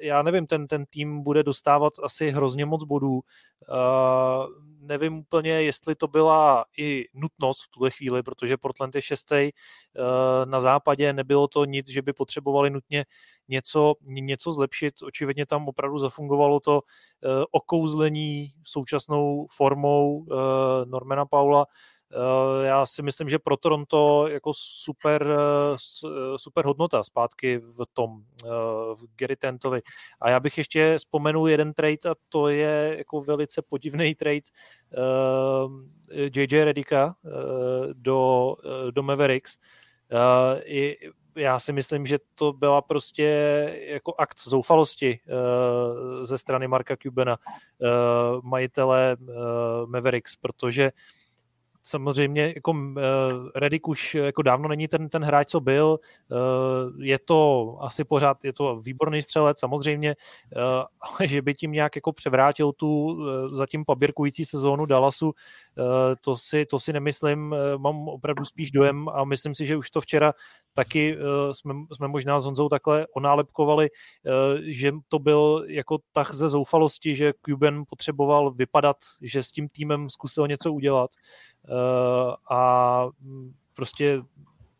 [0.00, 3.20] Já nevím, ten, ten tým bude dostávat asi hrozně moc bodů.
[3.68, 4.46] Eh,
[4.80, 9.50] nevím úplně, jestli to byla i nutnost v tuhle chvíli, protože Portland je šestý eh,
[10.44, 13.04] na západě, nebylo to nic, že by potřebovali nutně
[13.48, 15.02] něco, něco zlepšit.
[15.02, 16.80] Očividně tam opravdu zafungovalo to
[17.50, 20.26] okouzlení současnou formou
[20.84, 21.97] Normana Paula, Eh,
[22.62, 28.22] já si myslím, že pro Toronto jako super, eh, eh, super hodnota zpátky v tom,
[28.94, 29.82] v Gary Tentovi.
[30.20, 34.40] A já bych ještě vzpomenul jeden trade a to je jako velice podivný trade
[36.36, 37.16] JJ Redika
[37.92, 38.54] do,
[38.90, 39.58] do Mavericks.
[41.36, 43.24] já si myslím, že to byla prostě
[43.88, 45.20] jako akt zoufalosti
[46.22, 47.38] ze strany Marka Cubana,
[48.42, 49.16] majitele
[49.86, 50.90] Mavericks, protože
[51.88, 52.96] samozřejmě jako uh,
[53.54, 55.98] Redik už jako dávno není ten, ten hráč, co byl.
[56.30, 60.16] Uh, je to asi pořád, je to výborný střelec samozřejmě,
[60.56, 60.62] uh,
[61.00, 65.34] ale že by tím nějak jako převrátil tu uh, zatím paběrkující sezónu Dallasu, uh,
[66.20, 67.52] to, si, to si nemyslím.
[67.52, 70.32] Uh, mám opravdu spíš dojem a myslím si, že už to včera
[70.74, 71.22] taky uh,
[71.52, 77.16] jsme, jsme možná s Honzou takhle onálepkovali, uh, že to byl jako tah ze zoufalosti,
[77.16, 81.10] že Cuban potřeboval vypadat, že s tím týmem zkusil něco udělat.
[81.68, 83.08] Eh, a
[83.74, 84.22] prostě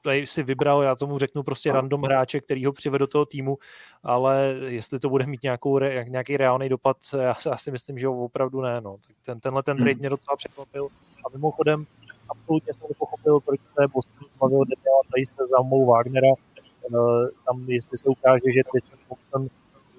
[0.02, 3.58] tady si vybral, já tomu řeknu prostě random hráče, který ho přivede do toho týmu,
[4.02, 8.60] ale jestli to bude mít nějakou, nějaký reálný dopad, já, já si myslím, že opravdu
[8.60, 8.80] ne.
[8.80, 8.96] No.
[9.06, 10.00] Tak ten, tenhle ten trade hmm.
[10.00, 10.88] mě docela překvapil
[11.26, 11.86] a mimochodem
[12.28, 16.32] absolutně jsem nepochopil, proč se Boston zbavil Daniela Tice za mou Wagnera.
[16.58, 19.48] Eh, tam, jestli se ukáže, že Tristan Thompson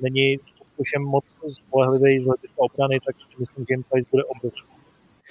[0.01, 0.37] není
[0.83, 4.78] všem moc spolehlivý z hlediska obrany, tak myslím, že jim Tice bude obrovský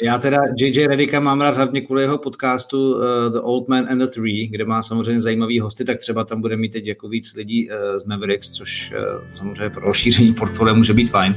[0.03, 3.99] já teda JJ Redika mám rád hlavně kvůli jeho podcastu uh, The Old Man and
[3.99, 7.35] the Three, kde má samozřejmě zajímavý hosty, tak třeba tam bude mít teď jako víc
[7.35, 11.35] lidí uh, z Mavericks, což uh, samozřejmě pro rozšíření portfolia může být fajn.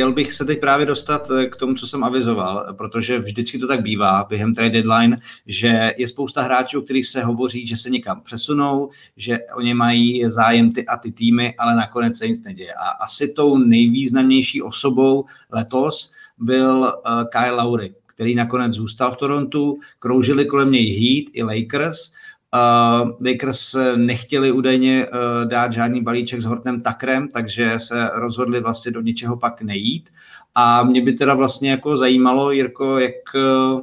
[0.00, 3.66] Chtěl bych se teď právě dostat eh, k tomu, co jsem avizoval, protože vždycky to
[3.66, 7.90] tak bývá během trade deadline, že je spousta hráčů, o kterých se hovoří, že se
[7.90, 12.72] někam přesunou, že oni mají zájem ty a ty týmy, ale nakonec se nic neděje.
[12.72, 19.78] A asi tou nejvýznamnější osobou letos byl uh, Kyle Lowry, který nakonec zůstal v Torontu.
[19.98, 22.12] Kroužili kolem něj Heat i Lakers.
[22.54, 28.92] Uh, Lakers nechtěli údajně uh, dát žádný balíček s Hortem Takrem, takže se rozhodli vlastně
[28.92, 30.10] do ničeho pak nejít.
[30.54, 33.80] A mě by teda vlastně jako zajímalo, Jirko, jak uh,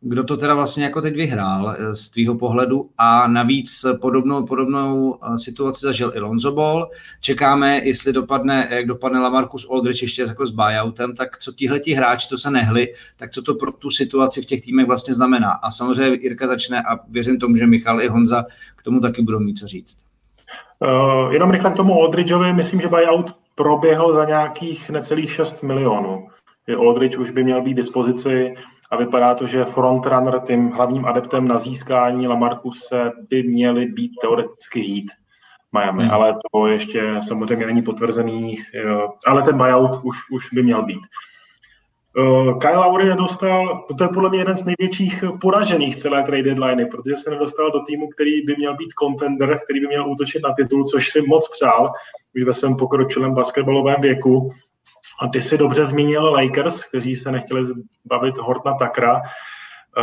[0.00, 5.18] kdo to teda vlastně jako teď vyhrál eh, z tvýho pohledu a navíc podobnou, podobnou
[5.22, 6.90] eh, situaci zažil i Lonzo Ball.
[7.20, 12.28] Čekáme, jestli dopadne, jak dopadne Lamarcus Aldridge ještě jako s buyoutem, tak co tihleti hráči,
[12.28, 15.50] co se nehli, tak co to pro tu situaci v těch týmech vlastně znamená.
[15.50, 18.44] A samozřejmě Jirka začne a věřím tomu, že Michal i Honza
[18.76, 19.98] k tomu taky budou mít co říct.
[20.78, 26.26] Uh, jenom rychle k tomu Aldridgeovi, myslím, že buyout proběhl za nějakých necelých 6 milionů.
[26.74, 28.54] Aldridge už by měl být dispozici
[28.90, 34.80] a vypadá to, že frontrunner, tím hlavním adeptem na získání Lamarcuse by měli být teoreticky
[34.80, 35.06] Heat
[35.72, 36.10] Miami, hmm.
[36.12, 38.58] ale to ještě samozřejmě není potvrzený,
[39.26, 41.00] ale ten buyout už, už by měl být.
[42.18, 46.86] Uh, Kyle Lowry nedostal, to je podle mě jeden z největších poražených celé trade deadline,
[46.86, 50.54] protože se nedostal do týmu, který by měl být contender, který by měl útočit na
[50.54, 51.92] titul, což si moc přál
[52.36, 54.50] už ve svém pokročilém basketbalovém věku.
[55.20, 57.62] A ty si dobře zmínil Lakers, kteří se nechtěli
[58.04, 60.02] bavit Hortna Takra, eh,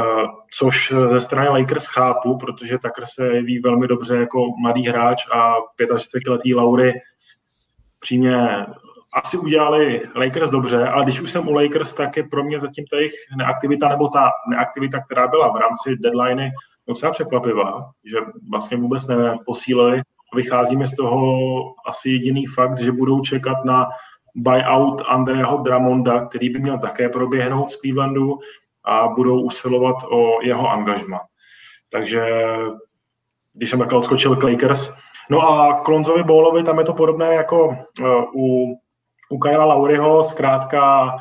[0.53, 5.53] což ze strany Lakers chápu, protože Takr se ví velmi dobře jako mladý hráč a
[5.77, 6.93] 45-letý Laury
[7.99, 8.65] přímě
[9.13, 12.85] asi udělali Lakers dobře, ale když už jsem u Lakers, tak je pro mě zatím
[12.91, 16.51] ta jejich neaktivita, nebo ta neaktivita, která byla v rámci deadliny,
[16.87, 18.17] docela překvapivá, že
[18.51, 20.01] vlastně vůbec neposílili.
[20.35, 21.37] Vycházíme z toho
[21.87, 23.87] asi jediný fakt, že budou čekat na
[24.35, 28.39] buyout Andreho Dramonda, který by měl také proběhnout z Clevelandu
[28.85, 31.19] a budou usilovat o jeho angažma.
[31.89, 32.43] Takže
[33.53, 34.93] když jsem takhle odskočil k Lakers.
[35.29, 37.75] No a Klonzovi Bowlovi, tam je to podobné jako uh,
[38.35, 38.75] u,
[39.29, 41.13] u Kyla Lauriho, zkrátka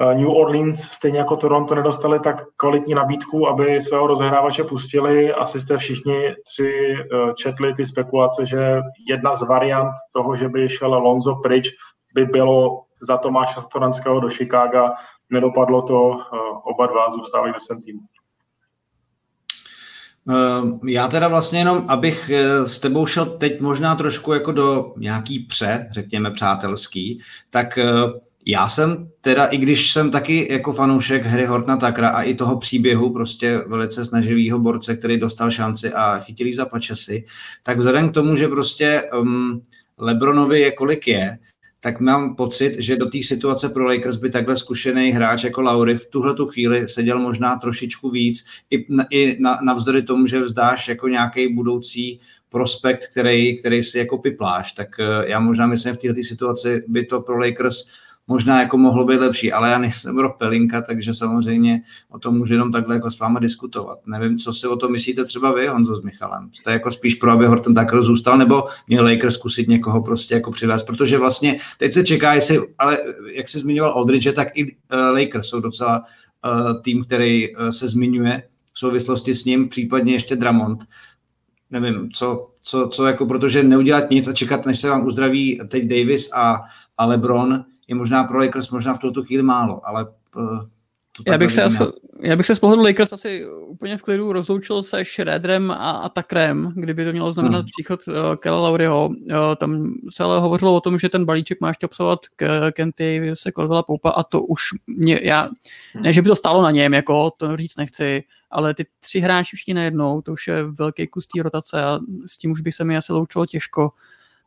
[0.00, 5.32] uh, New Orleans, stejně jako Toronto, nedostali tak kvalitní nabídku, aby svého rozhrávače pustili.
[5.32, 10.68] Asi jste všichni tři uh, četli ty spekulace, že jedna z variant toho, že by
[10.68, 11.68] šel Lonzo pryč,
[12.18, 14.86] by bylo za Tomáše Satoranského do Chicaga.
[15.30, 18.00] Nedopadlo to, eh, oba dva zůstávají ve svém týmu.
[20.30, 24.94] Eh, já teda vlastně jenom, abych eh, s tebou šel teď možná trošku jako do
[24.96, 27.78] nějaký pře, řekněme přátelský, tak
[28.46, 32.58] já jsem teda, i když jsem taky jako fanoušek hry Hortna Takra a i toho
[32.58, 37.24] příběhu prostě velice snaživého borce, který dostal šanci a chytil za pačesy,
[37.62, 39.62] tak vzhledem k tomu, že prostě um,
[39.98, 41.38] Lebronovi je kolik je,
[41.80, 45.96] tak mám pocit, že do té situace pro Lakers by takhle zkušený hráč jako Laury
[45.96, 50.88] v tuhle tu chvíli seděl možná trošičku víc, i, i na, navzdory tomu, že vzdáš
[50.88, 55.98] jako nějaký budoucí prospekt, který, který si jako pipláš, tak eh, já možná myslím, v
[55.98, 57.84] této situaci by to pro Lakers
[58.28, 62.52] možná jako mohlo být lepší, ale já nejsem rok Pelinka, takže samozřejmě o tom můžu
[62.52, 63.98] jenom takhle jako s váma diskutovat.
[64.06, 66.50] Nevím, co si o tom myslíte třeba vy, Honzo, s Michalem.
[66.52, 70.50] Jste jako spíš pro, aby Horton tak zůstal, nebo měl Lakers zkusit někoho prostě jako
[70.50, 72.98] přivést, protože vlastně teď se čeká, jestli, ale
[73.32, 76.04] jak jsi zmiňoval Aldridge, tak i uh, Lakers jsou docela
[76.44, 80.84] uh, tým, který uh, se zmiňuje v souvislosti s ním, případně ještě Dramont.
[81.70, 85.84] Nevím, co, co, co jako, protože neudělat nic a čekat, než se vám uzdraví teď
[85.84, 86.60] Davis a,
[86.98, 90.06] a LeBron, je možná pro Lakers možná v tuto chvíli málo, ale
[90.38, 90.66] eh,
[91.24, 91.66] to já bych, se,
[92.20, 96.08] já bych se z pohledu Lakers asi úplně v klidu rozloučil se Shredderem a, a
[96.08, 97.66] Takrem, kdyby to mělo znamenat hmm.
[97.66, 99.08] příchod uh, Kela Lauriho.
[99.08, 99.14] Uh,
[99.56, 103.52] tam se ale hovořilo o tom, že ten balíček má ještě obsahovat k Kenty, se
[103.52, 105.42] Colvilla Poupa a to už mě, já,
[105.94, 106.02] hmm.
[106.02, 109.56] ne, že by to stálo na něm, jako to říct nechci, ale ty tři hráči
[109.56, 112.84] všichni najednou, to už je velký kus té rotace a s tím už by se
[112.84, 113.90] mi asi loučilo těžko.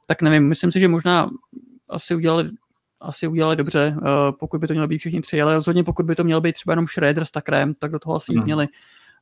[0.06, 1.30] Tak nevím, myslím si, že možná
[1.89, 2.49] asi udělali
[3.02, 4.08] asi udělali dobře, uh,
[4.40, 6.72] pokud by to mělo být všichni tři, ale rozhodně pokud by to mělo být třeba
[6.72, 8.44] jenom Schroeder s Takrem, tak do toho asi no.
[8.44, 8.68] měli.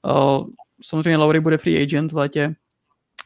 [0.01, 0.47] Uh,
[0.81, 2.55] samozřejmě Laury bude free agent v létě,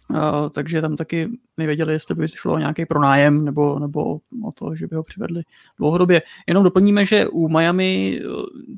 [0.10, 0.18] uh,
[0.52, 4.88] takže tam taky nevěděli, jestli by šlo o nějaký pronájem nebo, nebo o to, že
[4.88, 5.44] by ho přivedli
[5.80, 6.22] dlouhodobě.
[6.48, 8.22] Jenom doplníme, že u Miami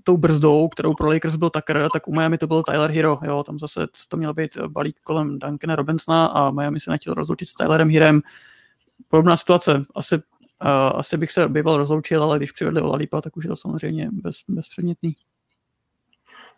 [0.04, 3.20] tou brzdou, kterou pro Lakers byl Tucker, tak u Miami to byl Tyler Hero.
[3.24, 7.48] Jo, tam zase to měl být balík kolem Duncana Robinsona a Miami se nechtěl rozloučit
[7.48, 8.22] s Tylerem Hirem.
[9.08, 9.84] Podobná situace.
[9.96, 10.16] Asi
[10.64, 14.10] Uh, asi bych se býval rozloučil, ale když přivedli Oladipa, tak už je to samozřejmě
[14.12, 15.14] bez, bezpředmětný.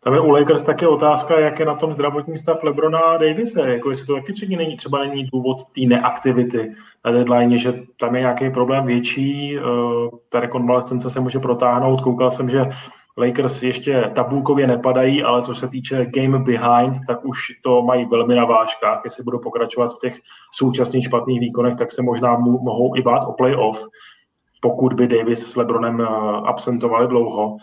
[0.03, 3.71] Tam je u Lakers také otázka, jak je na tom zdravotní stav Lebrona a Davise.
[3.71, 6.75] Jako jestli to taky předtím není, třeba není důvod té neaktivity
[7.05, 9.59] na deadline, že tam je nějaký problém větší,
[10.29, 12.01] ta rekonvalescence se může protáhnout.
[12.01, 12.65] Koukal jsem, že
[13.18, 18.36] Lakers ještě tabulkově nepadají, ale co se týče game behind, tak už to mají velmi
[18.36, 19.01] na vážkách.
[19.03, 20.20] Jestli budou pokračovat v těch
[20.53, 23.88] současných špatných výkonech, tak se možná mohou i bát o playoff,
[24.61, 26.05] pokud by Davis s LeBronem eh,
[26.45, 27.57] absentovali dlouho.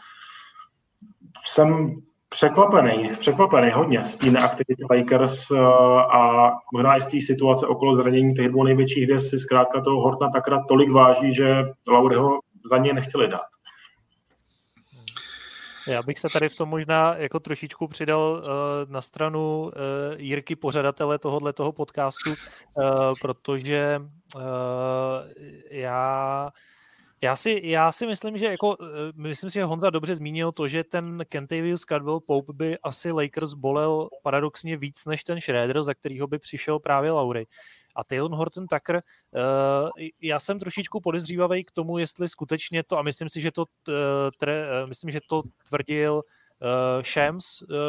[1.45, 1.97] Jsem
[2.29, 5.59] překvapený, překvapený hodně z té neaktivity Lakers eh,
[6.13, 10.01] a možná i z té situace okolo zranění těch dvou největších hvězd si zkrátka toho
[10.01, 12.39] Hortna takrát tolik váží, že Lauryho
[12.71, 13.64] za ně nechtěli dát.
[15.87, 19.71] Já bych se tady v tom možná jako trošičku přidal uh, na stranu uh,
[20.17, 22.85] Jirky pořadatele tohohle toho podcastu, uh,
[23.21, 24.01] protože
[24.37, 24.43] uh,
[25.71, 26.51] já
[27.23, 28.77] já si, já si myslím, že jako,
[29.17, 33.55] myslím si, že Honza dobře zmínil to, že ten Kentavious Caldwell Pope by asi Lakers
[33.55, 37.47] bolel paradoxně víc než ten Schroeder, za kterýho by přišel právě Laury.
[37.95, 39.91] A Taylor Horton Tucker, uh,
[40.21, 43.95] já jsem trošičku podezřívavý k tomu, jestli skutečně to, a myslím si, že to, uh,
[44.39, 46.23] tre, uh, myslím, že to tvrdil
[47.03, 47.45] Shams,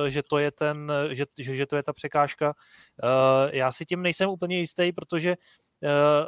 [0.07, 2.53] že to je ten, že, že, že to je ta překážka.
[3.51, 5.35] Já si tím nejsem úplně jistý, protože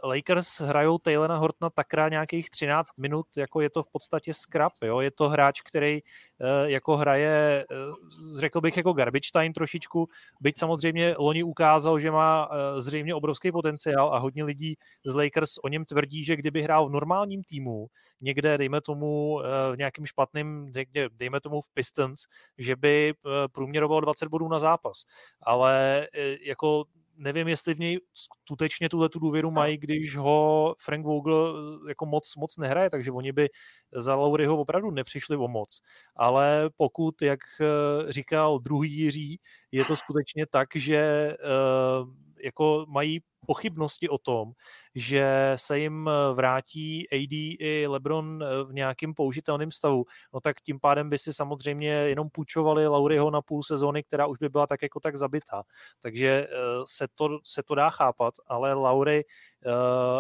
[0.04, 5.00] Lakers hrajou Taylora Hortna takrát nějakých 13 minut, jako je to v podstatě scrap, jo?
[5.00, 10.08] je to hráč, který uh, jako hraje, uh, řekl bych jako garbage time trošičku,
[10.42, 15.68] byť samozřejmě loni ukázal, že má zřejmě obrovský potenciál a hodně lidí z Lakers o
[15.68, 17.88] něm tvrdí, že kdyby hrál v normálním týmu,
[18.22, 19.42] někde, dejme tomu,
[19.74, 20.72] v nějakým špatným,
[21.12, 22.26] dejme tomu v Pistons,
[22.58, 23.14] že by
[23.52, 25.04] průměroval 20 bodů na zápas.
[25.42, 26.08] Ale
[26.42, 26.86] jako
[27.18, 32.06] nevím, jestli v něj skutečně tuhle tu důvěru mají, když ho Frank Vogel eh, jako
[32.06, 33.50] moc, moc nehraje, takže oni by
[33.96, 35.82] za Lauryho opravdu nepřišli o moc.
[36.16, 39.40] Ale pokud, jak eh, říkal druhý Jiří,
[39.72, 44.52] je to skutečně tak, že eh, jako mají pochybnosti o tom,
[44.96, 50.62] že se jim eh, vrátí AD i LeBron eh, v nějakém použitelném stavu, no tak
[50.62, 54.68] tím pádem by si samozřejmě jenom půjčovali Lauriho na půl sezóny, která už by byla
[54.68, 55.64] tak jako tak zabitá.
[56.02, 59.26] Takže eh, se to, se to dá chápat, ale Laury,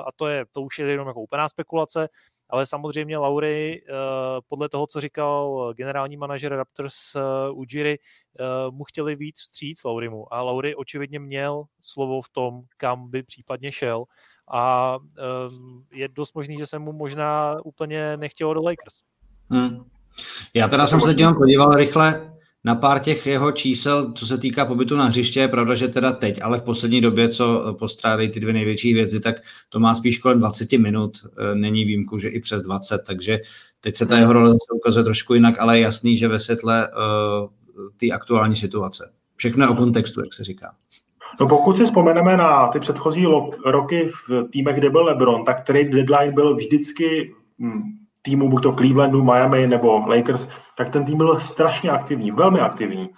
[0.06, 2.10] a to, je, to už je jenom jako úplná spekulace,
[2.50, 3.92] ale samozřejmě Laury, eh,
[4.48, 7.22] podle toho, co říkal generální manažer Raptors eh,
[7.52, 8.00] Ujiri,
[8.40, 13.24] eh, mu chtěli víc vstříc Laurimu a Laury očividně měl slovo v tom, kam by
[13.24, 14.04] případně šel
[14.52, 14.98] a
[15.94, 19.02] je dost možný, že se mu možná úplně nechtělo do Lakers.
[19.50, 19.90] Hmm.
[20.54, 22.37] Já teda jsem se tím podíval rychle,
[22.68, 26.12] na pár těch jeho čísel, co se týká pobytu na hřiště, je pravda, že teda
[26.12, 29.36] teď, ale v poslední době, co postrádají ty dvě největší hvězdy, tak
[29.70, 33.40] to má spíš kolem 20 minut, e, není výjimku, že i přes 20, takže
[33.82, 37.48] teď se ta jeho role ukazuje trošku jinak, ale je jasný, že ve světle uh,
[37.98, 39.12] té aktuální situace.
[39.36, 40.72] Všechno je o kontextu, jak se říká.
[41.40, 43.26] No pokud si vzpomeneme na ty předchozí
[43.66, 47.34] roky v týmech, kde byl LeBron, tak trade deadline byl vždycky
[48.28, 50.48] týmu, buď to Clevelandu, Miami nebo Lakers,
[50.78, 53.10] tak ten tým byl strašně aktivní, velmi aktivní.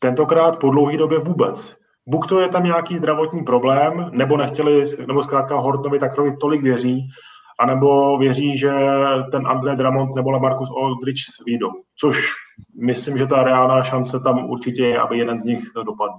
[0.00, 1.76] Tentokrát po dlouhé době vůbec.
[2.06, 7.08] Buď to je tam nějaký zdravotní problém, nebo nechtěli, nebo zkrátka Hortonovi takový tolik věří,
[7.60, 8.72] anebo věří, že
[9.32, 11.70] ten André Dramont nebo Lamarcus Aldridge vyjdou.
[11.96, 12.16] Což
[12.80, 16.14] myslím, že ta reálná šance tam určitě je, aby jeden z nich dopadl.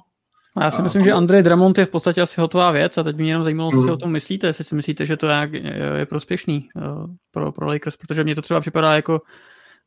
[0.62, 3.32] Já si myslím, že Andrej Dramont je v podstatě asi hotová věc a teď mě
[3.32, 5.50] jenom zajímalo, co si o tom myslíte, jestli si myslíte, že to je,
[5.98, 6.82] je prospěšný eh,
[7.32, 9.22] pro, pro Lakers, protože mně to třeba připadá jako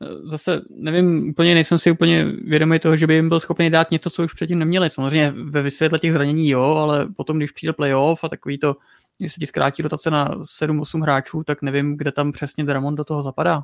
[0.02, 3.90] eh, zase nevím, úplně nejsem si úplně vědomý toho, že by jim byl schopný dát
[3.90, 4.90] něco, co už předtím neměli.
[4.90, 8.76] Samozřejmě ve vysvětle těch zranění jo, ale potom, když přijde playoff a takový to,
[9.18, 13.04] když se ti zkrátí rotace na 7-8 hráčů, tak nevím, kde tam přesně Dramont do
[13.04, 13.62] toho zapadá.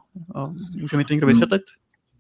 [0.81, 1.63] Může mi to někdo vysvětlit?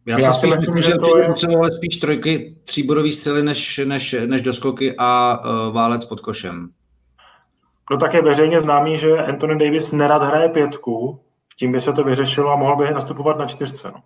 [0.07, 1.27] Já, Já si myslím, že to je...
[1.27, 6.69] potřebovali spíš trojky, tříbodový střely než, než, než doskoky a uh, válec pod košem.
[7.91, 11.21] No tak je veřejně známý, že Anthony Davis nerad hraje pětku,
[11.59, 13.91] tím by se to vyřešilo a mohl by nastupovat na čtyřce.
[13.95, 14.03] No.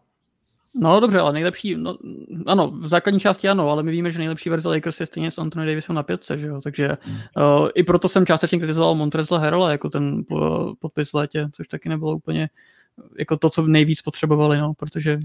[0.78, 1.96] No dobře, ale nejlepší, no,
[2.46, 5.38] ano, v základní části ano, ale my víme, že nejlepší verze Lakers je stejně s
[5.38, 6.88] Anthony Davisem na pětce, že jo, takže
[7.36, 10.22] uh, i proto jsem částečně kritizoval Montrezla Herla jako ten
[10.80, 12.48] podpis v létě, což taky nebylo úplně
[13.18, 15.18] jako to, co nejvíc potřebovali, no, protože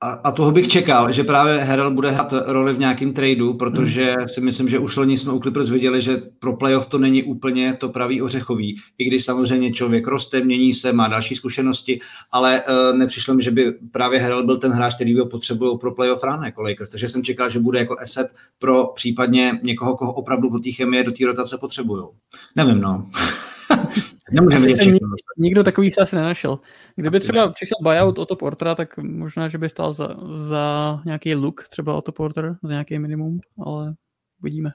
[0.00, 4.14] a, a toho bych čekal, že právě Herel bude hrát roli v nějakém tradu, protože
[4.26, 7.74] si myslím, že už loni jsme u Clippers viděli, že pro playoff to není úplně
[7.74, 12.00] to pravý ořechový, i když samozřejmě člověk roste, mění se, má další zkušenosti,
[12.32, 15.78] ale uh, nepřišlo mi, že by právě Herel byl ten hráč, který by ho potřeboval
[15.78, 19.96] pro playoff ráno jako Lakers, takže jsem čekal, že bude jako asset pro případně někoho,
[19.96, 22.04] koho opravdu po té chemie do té rotace potřebují.
[22.56, 23.06] Nevím, no.
[24.32, 25.06] Nemůžeme asi nikdo,
[25.38, 26.58] nikdo takový se asi nenašel.
[26.96, 31.68] Kdyby třeba přišel buyout Otto Portera, tak možná, že by stál za, za nějaký look,
[31.68, 33.94] třeba Otto Porter, za nějaký minimum, ale
[34.40, 34.70] uvidíme.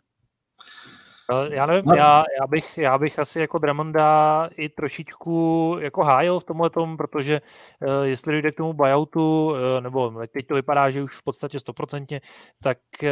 [1.32, 1.96] Eh, já nevím, no.
[1.96, 6.98] já, já, bych, já bych asi jako Drummonda i trošičku jako hájil v tomhle tom,
[6.98, 7.42] protože
[7.82, 11.60] uh, jestli dojde k tomu buyoutu, uh, nebo teď to vypadá, že už v podstatě
[11.60, 12.22] stoprocentně,
[12.64, 13.10] tak uh,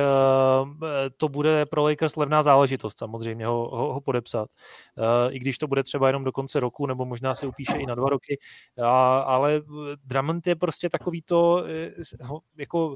[1.18, 4.50] to bude pro Lakers levná záležitost samozřejmě ho, ho, ho podepsat.
[4.98, 7.86] Uh, I když to bude třeba jenom do konce roku, nebo možná se upíše i
[7.86, 8.38] na dva roky,
[8.78, 8.86] uh,
[9.26, 9.62] ale
[10.04, 11.64] Drummond je prostě takový to,
[12.30, 12.96] uh, jako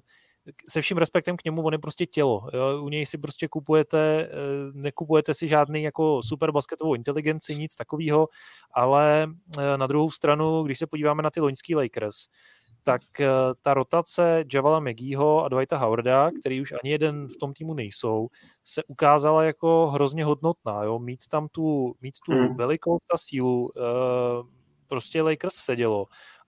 [0.70, 2.48] se vším respektem k němu, on je prostě tělo.
[2.54, 2.84] Jo?
[2.84, 4.30] U něj si prostě kupujete, eh,
[4.74, 8.28] nekupujete si žádný jako super basketovou inteligenci, nic takového,
[8.74, 9.28] ale
[9.60, 12.16] eh, na druhou stranu, když se podíváme na ty loňský Lakers,
[12.84, 13.28] tak eh,
[13.62, 18.28] ta rotace Javala McGeeho a Dwighta Howarda, který už ani jeden v tom týmu nejsou,
[18.64, 20.84] se ukázala jako hrozně hodnotná.
[20.84, 21.00] Jo?
[21.00, 22.58] Mít tam tu, mít tu hmm.
[22.58, 23.70] velikost a sílu,
[24.88, 26.06] prostě Lakers sedělo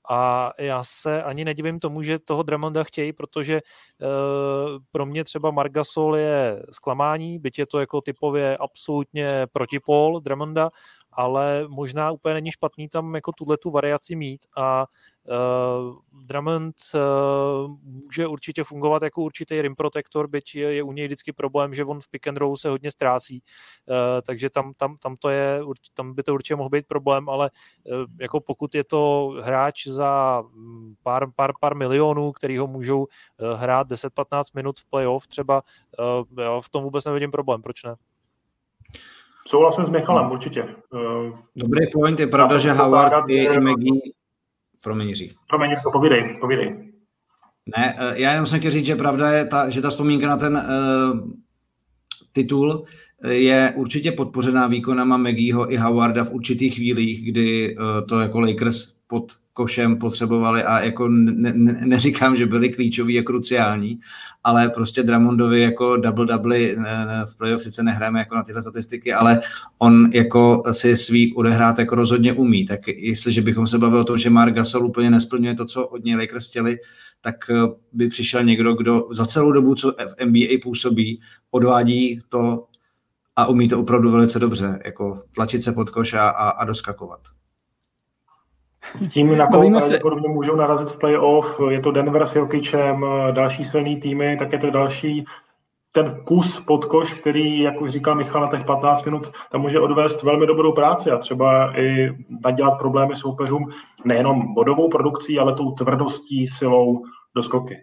[0.09, 5.51] a já se ani nedivím tomu, že toho Dramonda chtějí, protože uh, pro mě třeba
[5.51, 10.69] Margasol je zklamání, byť je to jako typově absolutně protipol Dramonda,
[11.15, 14.85] ale možná úplně není špatný tam jako tuhle tu variaci mít a
[15.29, 21.05] Uh, Drummond uh, může určitě fungovat jako určitý rim protector, byť je, je u něj
[21.05, 23.43] vždycky problém, že on v pick and roll se hodně ztrácí,
[23.89, 23.95] uh,
[24.27, 25.61] takže tam, tam, tam, to je,
[25.93, 27.49] tam by to určitě mohl být problém, ale
[27.83, 32.99] uh, jako pokud je to hráč za mm, pár, pár, pár milionů, který ho můžou
[32.99, 33.07] uh,
[33.55, 35.61] hrát 10-15 minut v playoff třeba,
[35.99, 37.95] uh, jo, v tom vůbec nevidím problém, proč ne?
[39.47, 40.75] Souhlasím s Michalem, určitě.
[41.55, 44.01] Dobrý point, je pravda, že Howard i Maggie
[44.83, 45.31] Promiň, Jiří.
[45.49, 46.93] Promiň, to povídej, povídej.
[47.77, 50.37] Ne, eh, já jenom jsem chtěl říct, že pravda je, ta, že ta vzpomínka na
[50.37, 51.31] ten uh,
[52.33, 52.85] titul
[53.23, 58.39] eh, je určitě podpořená výkonama Megího i Howarda v určitých chvílích, kdy uh, to jako
[58.39, 63.99] Lakers pod košem potřebovali a jako ne, ne, neříkám, že byli klíčoví a kruciální,
[64.43, 66.75] ale prostě Dramondovi jako double-double
[67.25, 69.41] v playoff sice nehrajeme jako na tyhle statistiky, ale
[69.77, 72.65] on jako si svý odehrát jako rozhodně umí.
[72.65, 76.03] Tak jestliže bychom se bavili o tom, že Mark Gasol úplně nesplňuje to, co od
[76.03, 76.77] něj Lakers chtěli,
[77.21, 77.55] tak eh,
[77.93, 82.65] by přišel někdo, kdo za celou dobu, co v NBA působí, odvádí to
[83.35, 87.19] a umí to opravdu velice dobře, jako tlačit se pod koš a, a doskakovat.
[88.99, 89.99] S tím, na koho se...
[90.27, 94.69] můžou narazit v playoff, je to Denver s Jokicem, další silný týmy, tak je to
[94.69, 95.25] další
[95.95, 99.79] ten kus pod koš, který, jak už říkal Michal, na těch 15 minut tam může
[99.79, 102.09] odvést velmi dobrou práci a třeba i
[102.45, 103.69] nadělat problémy soupeřům
[104.05, 107.03] nejenom bodovou produkcí, ale tou tvrdostí, silou
[107.35, 107.75] do skoky.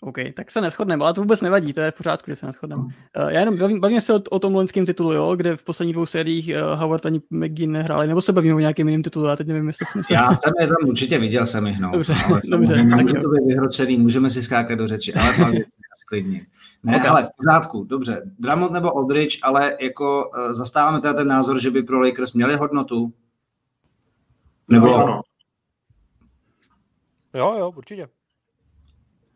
[0.00, 2.82] OK, tak se neschodneme, ale to vůbec nevadí, to je v pořádku, že se neschodneme.
[2.82, 5.94] Uh, já jenom bavím, bavím se o, o tom loňském titulu, jo, kde v posledních
[5.94, 9.36] dvou sériích uh, Howard ani McGinn nehráli, nebo se bavíme o nějakém jiném titulu, já
[9.36, 10.14] teď nevím, jestli jsme se...
[10.14, 11.90] Já jsem je tam určitě viděl, jsem jich, no.
[11.92, 12.74] Dobře, ale dobře.
[13.22, 15.54] To být vyhrocený, můžeme si skákat do řeči, ale pak
[16.08, 16.46] klidně.
[16.82, 17.08] Ne, okay.
[17.08, 18.22] ale v pořádku, dobře.
[18.38, 22.56] Dramot nebo Aldrich, ale jako uh, zastáváme teda ten názor, že by pro Lakers měli
[22.56, 23.12] hodnotu?
[24.68, 24.88] Nebo...
[27.34, 28.08] Jo, jo určitě.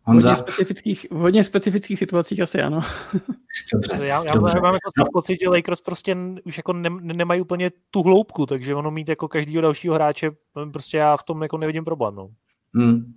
[0.08, 0.28] Honza?
[0.28, 2.80] Hodně specifických, v hodně specifických situacích asi ano.
[3.72, 4.60] Dobře, já, já dobře.
[4.60, 5.04] mám jako no.
[5.12, 9.28] pocit, že Lakers prostě už jako ne, nemají úplně tu hloubku, takže ono mít jako
[9.28, 10.30] každého dalšího hráče,
[10.72, 12.14] prostě já v tom jako nevidím problém.
[12.14, 12.28] No.
[12.74, 13.12] Hmm.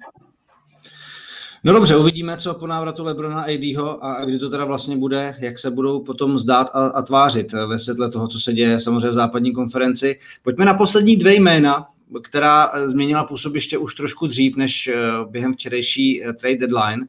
[1.64, 5.60] No dobře, uvidíme, co po návratu Lebrona ADho a kdy to teda vlastně bude, jak
[5.60, 9.14] se budou potom zdát a, a tvářit ve světle toho, co se děje samozřejmě v
[9.14, 10.20] západní konferenci.
[10.44, 11.88] Pojďme na poslední dvě jména,
[12.24, 14.96] která eh, změnila působiště už trošku dřív než eh,
[15.30, 17.08] během včerejší eh, trade deadline.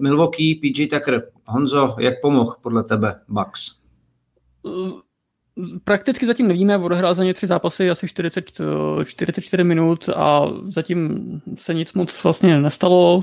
[0.00, 1.22] Milwaukee, PJ Tucker.
[1.44, 3.82] Honzo, jak pomohl podle tebe Bucks?
[5.84, 8.50] Prakticky zatím nevíme, odehrál za ně tři zápasy, asi 40,
[9.04, 11.20] 44 minut a zatím
[11.54, 13.22] se nic moc vlastně nestalo.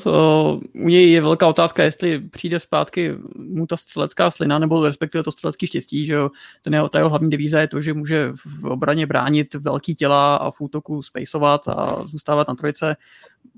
[0.73, 5.31] U něj je velká otázka, jestli přijde zpátky mu ta střelecká slina, nebo respektive to
[5.31, 6.17] střelecký štěstí, že.
[6.61, 10.35] Ten jeho, ta jeho hlavní devíza je to, že může v obraně bránit velký těla
[10.35, 12.95] a v útoku spacovat a zůstávat na trojice.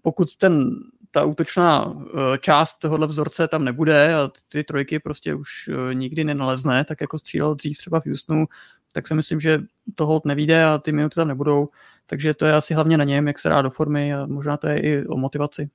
[0.02, 0.76] Pokud ten
[1.12, 6.24] ta útočná eh, část tohohle vzorce tam nebude a ty trojky prostě už eh, nikdy
[6.24, 8.45] nenalezne, tak jako střílel dřív třeba v Houstonu,
[8.93, 9.62] tak si myslím, že
[9.95, 11.70] to hold nevíde a ty minuty tam nebudou.
[12.05, 14.68] Takže to je asi hlavně na něm, jak se dá do formy a možná to
[14.68, 15.70] je i o motivaci.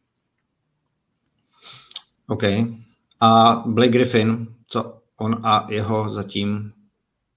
[2.27, 2.43] OK.
[3.21, 6.73] A Blake Griffin, co on a jeho zatím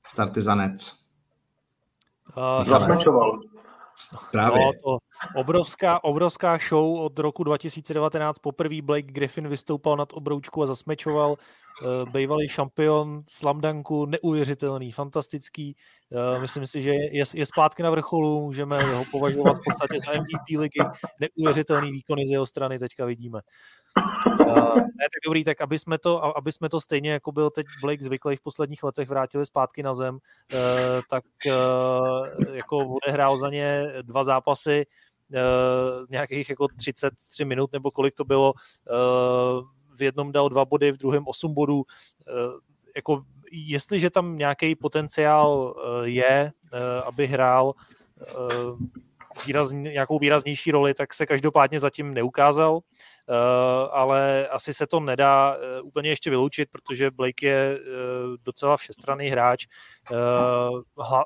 [0.08, 0.96] starty za Nets?
[2.38, 3.40] Uh, Zasmečoval.
[4.32, 4.66] Právě.
[4.66, 4.98] No, to,
[5.36, 8.40] obrovská, obrovská show od roku 2019.
[8.40, 11.32] Poprvé Blake Griffin vystoupal nad obroučku a zasmečoval.
[11.32, 15.76] Uh, bývalý šampion slamdanku, neuvěřitelný, fantastický.
[16.10, 20.12] Uh, myslím si, že je, je zpátky na vrcholu, můžeme ho považovat v podstatě za
[20.12, 20.80] MVP ligy.
[21.20, 23.42] Neuvěřitelný výkony z jeho strany teďka vidíme.
[24.40, 27.66] Uh, ne, tak dobrý, tak aby jsme, to, aby jsme to stejně, jako byl teď
[27.82, 30.20] Blake zvyklý v posledních letech, vrátili zpátky na zem, uh,
[31.10, 34.86] tak uh, jako odehrál za ně dva zápasy,
[36.10, 39.66] nějakých jako 33 minut, nebo kolik to bylo, uh,
[39.98, 41.84] v jednom dal dva body, v druhém osm bodů, uh,
[42.96, 46.52] jako jestliže tam nějaký potenciál je,
[47.06, 47.74] aby hrál
[49.46, 53.34] výrazný, nějakou výraznější roli, tak se každopádně zatím neukázal, eh,
[53.92, 57.84] ale asi se to nedá eh, úplně ještě vyloučit, protože Blake je eh,
[58.46, 59.66] docela všestranný hráč,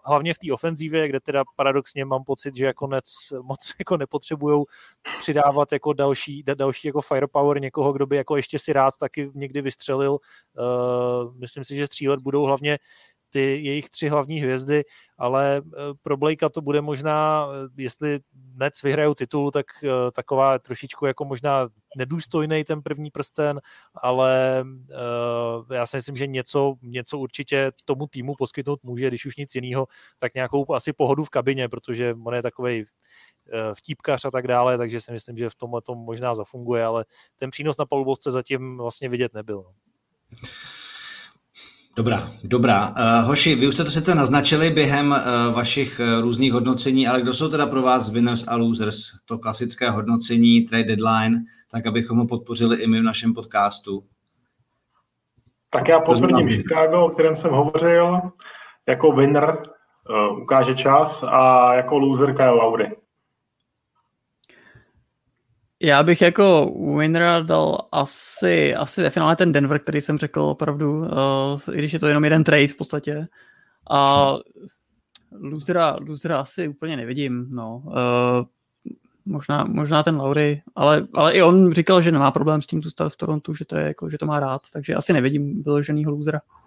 [0.06, 3.06] hlavně v té ofenzívě, kde teda paradoxně mám pocit, že jako nec
[3.42, 4.64] moc jako nepotřebují
[5.20, 9.62] přidávat jako další, další jako firepower někoho, kdo by jako ještě si rád taky někdy
[9.62, 10.18] vystřelil.
[11.40, 12.78] Myslím si, že střílet budou hlavně
[13.32, 14.84] ty jejich tři hlavní hvězdy,
[15.18, 18.20] ale eh, pro Blakea to bude možná, eh, jestli
[18.56, 23.62] Nets vyhrajou titul, tak eh, taková trošičku jako možná nedůstojný ten první prsten,
[23.96, 24.64] ale
[25.74, 29.88] já si myslím, že něco, něco určitě tomu týmu poskytnout může, když už nic jiného,
[30.18, 32.84] tak nějakou asi pohodu v kabině, protože on je takový
[33.74, 37.06] vtípkař a tak dále, takže si myslím, že v tomhle tom možná zafunguje, ale
[37.38, 39.64] ten přínos na palubovce zatím vlastně vidět nebyl.
[39.64, 40.50] No.
[41.96, 42.90] Dobrá, dobrá.
[42.90, 47.22] Uh, hoši, vy už jste to sice naznačili během uh, vašich uh, různých hodnocení, ale
[47.22, 48.98] kdo jsou teda pro vás winners a losers?
[49.26, 54.04] To klasické hodnocení, trade deadline, tak abychom ho podpořili i my v našem podcastu.
[55.70, 58.20] Tak já potvrdím Chicago, o kterém jsem hovořil.
[58.88, 59.58] Jako winner
[60.10, 62.92] uh, ukáže čas a jako loser Kyle Lowry.
[65.84, 70.98] Já bych jako winner dal asi, asi ve finále ten Denver, který jsem řekl opravdu,
[70.98, 71.08] uh,
[71.74, 73.28] i když je to jenom jeden trade v podstatě.
[73.90, 74.34] A
[75.42, 77.84] losera, losera asi úplně nevidím, no.
[77.86, 78.46] Uh,
[79.26, 83.10] možná, možná ten Laury, ale, ale i on říkal, že nemá problém s tím zůstat
[83.10, 86.40] v Torontu, že to, je jako, že to má rád, takže asi nevidím vyloženýho losera.
[86.40, 86.61] Eh,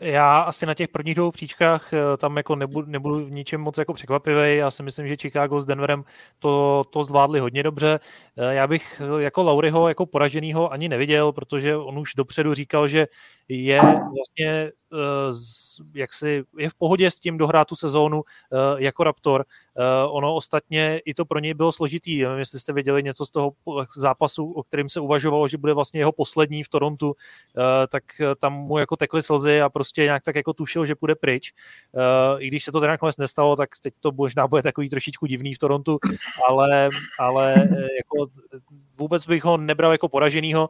[0.00, 3.78] já asi na těch prvních dvou příčkách eh, tam jako nebudu, nebudu v ničem moc
[3.78, 4.56] jako překvapivý.
[4.56, 6.04] Já si myslím, že Chicago s Denverem
[6.38, 8.00] to, to zvládli hodně dobře.
[8.36, 13.06] Eh, já bych jako Lauryho jako poraženýho ani neviděl, protože on už dopředu říkal, že
[13.50, 15.32] je vlastně Eh,
[15.94, 18.22] jak si je v pohodě s tím dohrát tu sezónu
[18.52, 19.44] eh, jako Raptor.
[19.78, 22.22] Eh, ono ostatně i to pro něj bylo složitý.
[22.22, 23.52] Nevím, jestli jste věděli něco z toho
[23.96, 27.14] zápasu, o kterým se uvažovalo, že bude vlastně jeho poslední v Torontu,
[27.88, 28.02] tak
[28.38, 31.52] tam mu jako tekly slzy a prostě nějak tak jako tušil, že půjde pryč.
[32.38, 35.54] I když se to teda nakonec nestalo, tak teď to možná bude takový trošičku divný
[35.54, 35.98] v Torontu,
[36.48, 36.88] ale,
[37.18, 38.32] ale jako
[38.98, 40.68] vůbec bych ho nebral jako poraženýho,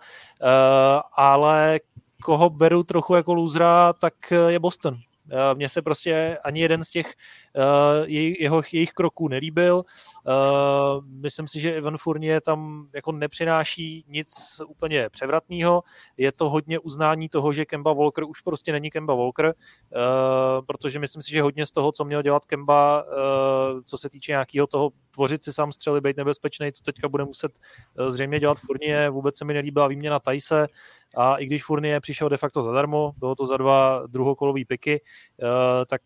[1.17, 1.81] ale
[2.23, 4.15] koho beru trochu jako lůzra, tak
[4.49, 4.99] je Boston.
[5.33, 7.15] Eh, mně se prostě ani jeden z těch
[7.57, 9.77] uh, jeho, jejich kroků nelíbil.
[9.77, 15.83] Uh, myslím si, že Evan Fournier tam jako nepřináší nic úplně převratného.
[16.17, 19.53] Je to hodně uznání toho, že Kemba Walker už prostě není Kemba Walker, uh,
[20.67, 23.05] protože myslím si, že hodně z toho, co měl dělat Kemba,
[23.87, 27.53] co se týče nějakého toho tvořit si sám střely, být nebezpečný, to teďka bude muset
[28.07, 29.11] zřejmě dělat Fournier.
[29.11, 30.67] Vůbec se mi nelíbila výměna Tajse
[31.17, 35.01] a i když Fournier přišel de facto zadarmo, bylo to za dva druhokolový piky,
[35.89, 36.03] tak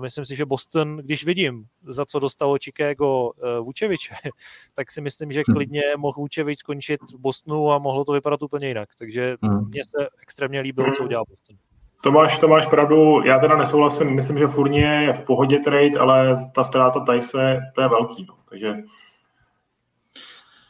[0.00, 4.14] myslím si, že Boston Boston, když vidím, za co dostalo Chicago uh, Vučeviče,
[4.74, 5.54] tak si myslím, že hm.
[5.54, 8.88] klidně mohl Vučevič skončit v Bostonu a mohlo to vypadat úplně jinak.
[8.98, 9.68] Takže hmm.
[9.68, 11.56] mně se extrémně líbilo, co udělal Boston.
[12.02, 15.98] To máš, to máš pravdu, já teda nesouhlasím, myslím, že Fournier je v pohodě trade,
[15.98, 18.34] ale ta ztráta Tajse, to je velký, no.
[18.48, 18.74] takže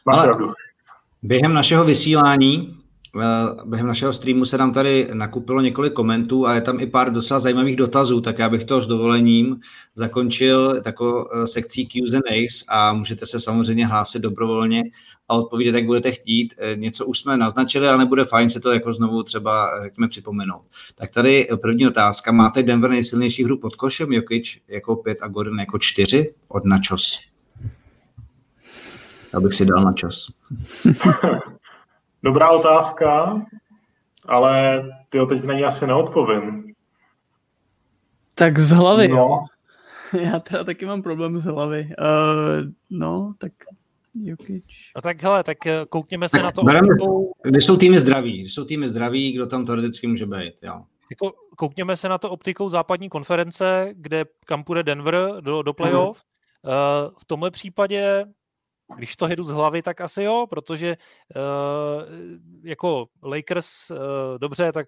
[0.05, 0.53] máš ale pravdu.
[1.21, 2.88] Během našeho vysílání Eh,
[3.65, 7.39] během našeho streamu se nám tady nakupilo několik komentů a je tam i pár docela
[7.39, 9.59] zajímavých dotazů, tak já bych to s dovolením
[9.95, 14.83] zakončil takovou eh, sekcí Qs and Ace a můžete se samozřejmě hlásit dobrovolně
[15.29, 16.53] a odpovídat, jak budete chtít.
[16.57, 20.63] Eh, něco už jsme naznačili, ale nebude fajn se to jako znovu třeba, řekněme, připomenout.
[20.95, 22.31] Tak tady první otázka.
[22.31, 27.19] Máte Denver nejsilnější hru pod košem, Jokic jako pět a Gordon jako čtyři od načos?
[29.33, 30.27] Abych si dal načos.
[32.23, 33.41] Dobrá otázka,
[34.25, 36.73] ale ty teď na ní asi neodpovím.
[38.35, 39.45] Tak z hlavy, no.
[40.21, 41.89] Já teda taky mám problém z hlavy.
[41.99, 43.51] Uh, no, tak
[44.23, 44.65] Jokic.
[44.95, 46.63] No tak hele, tak eh, koukněme se tak na to.
[46.63, 46.87] Bereme,
[47.43, 48.39] Kde jsou týmy zdraví?
[48.39, 50.83] Kde jsou týmy zdraví, kdo tam teoreticky může být, jo.
[51.11, 56.21] Jako, koukněme se na to optikou západní konference, kde kam půjde Denver do, do playoff.
[57.19, 58.25] v tomhle případě
[58.95, 60.97] když to jedu z hlavy, tak asi jo, protože
[61.35, 62.03] uh,
[62.63, 63.97] jako Lakers, uh,
[64.37, 64.87] dobře, tak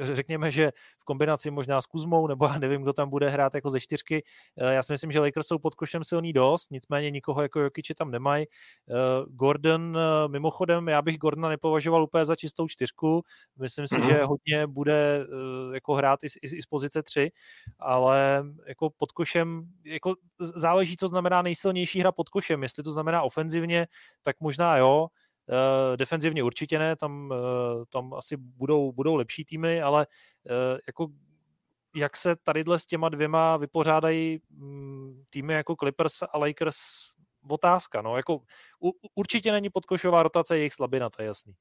[0.00, 3.70] řekněme, že v kombinaci možná s Kuzmou, nebo já nevím, kdo tam bude hrát jako
[3.70, 4.22] ze čtyřky,
[4.62, 7.94] uh, já si myslím, že Lakers jsou pod košem silný dost, nicméně nikoho jako Jokiče
[7.94, 8.46] tam nemají.
[8.86, 13.22] Uh, Gordon, uh, mimochodem, já bych Gordona nepovažoval úplně za čistou čtyřku,
[13.58, 14.06] myslím si, mm-hmm.
[14.06, 17.30] že hodně bude uh, jako hrát i, i, i z pozice 3,
[17.78, 23.22] ale jako pod košem, jako záleží, co znamená nejsilnější hra pod košem, jestli to znamená
[23.22, 23.86] ofenzivní ofenzivně,
[24.22, 25.08] tak možná jo,
[25.48, 30.06] Uh, defenzivně určitě ne, tam, uh, tam asi budou, budou lepší týmy, ale
[30.50, 31.08] uh, jako
[31.96, 36.76] jak se tadyhle s těma dvěma vypořádají um, týmy jako Clippers a Lakers,
[37.48, 38.02] otázka.
[38.02, 38.34] No, jako,
[38.82, 41.54] u, určitě není podkošová rotace jejich slabina, to je jasný.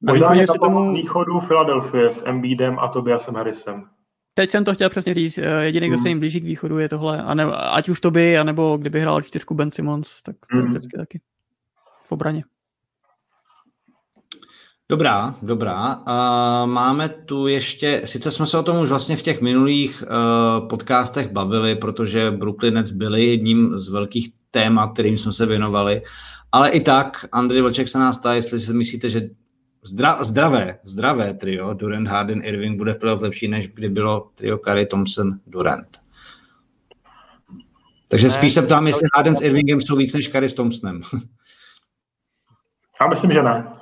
[0.00, 3.90] Možná je tomu východu Philadelphia s Embiidem a Tobiasem Harrisem.
[4.34, 6.08] Teď jsem to chtěl přesně říct, jediný, kdo se hmm.
[6.08, 9.22] jim blíží k východu je tohle, a ne, ať už to by, anebo kdyby hrál
[9.22, 10.68] čtyřku Ben Simmons, tak mm.
[10.68, 11.20] vždycky taky
[12.04, 12.44] v obraně.
[14.88, 15.96] Dobrá, dobrá.
[15.96, 20.68] Uh, máme tu ještě, sice jsme se o tom už vlastně v těch minulých uh,
[20.68, 26.02] podcastech bavili, protože Brooklyn Nets byli jedním z velkých témat, kterým jsme se věnovali,
[26.52, 29.30] ale i tak, Andrej Vlček se nás ptá, jestli si myslíte, že
[29.84, 34.58] zdra, zdravé, zdravé trio Durant, Harden, Irving bude v playoff lepší, než kdy bylo trio
[34.58, 36.04] Curry, Thompson, Durant.
[38.08, 41.02] Takže spíš se ptám, jestli Harden s Irvingem jsou víc než Curry s Thompsonem.
[43.00, 43.72] Já myslím, že ne.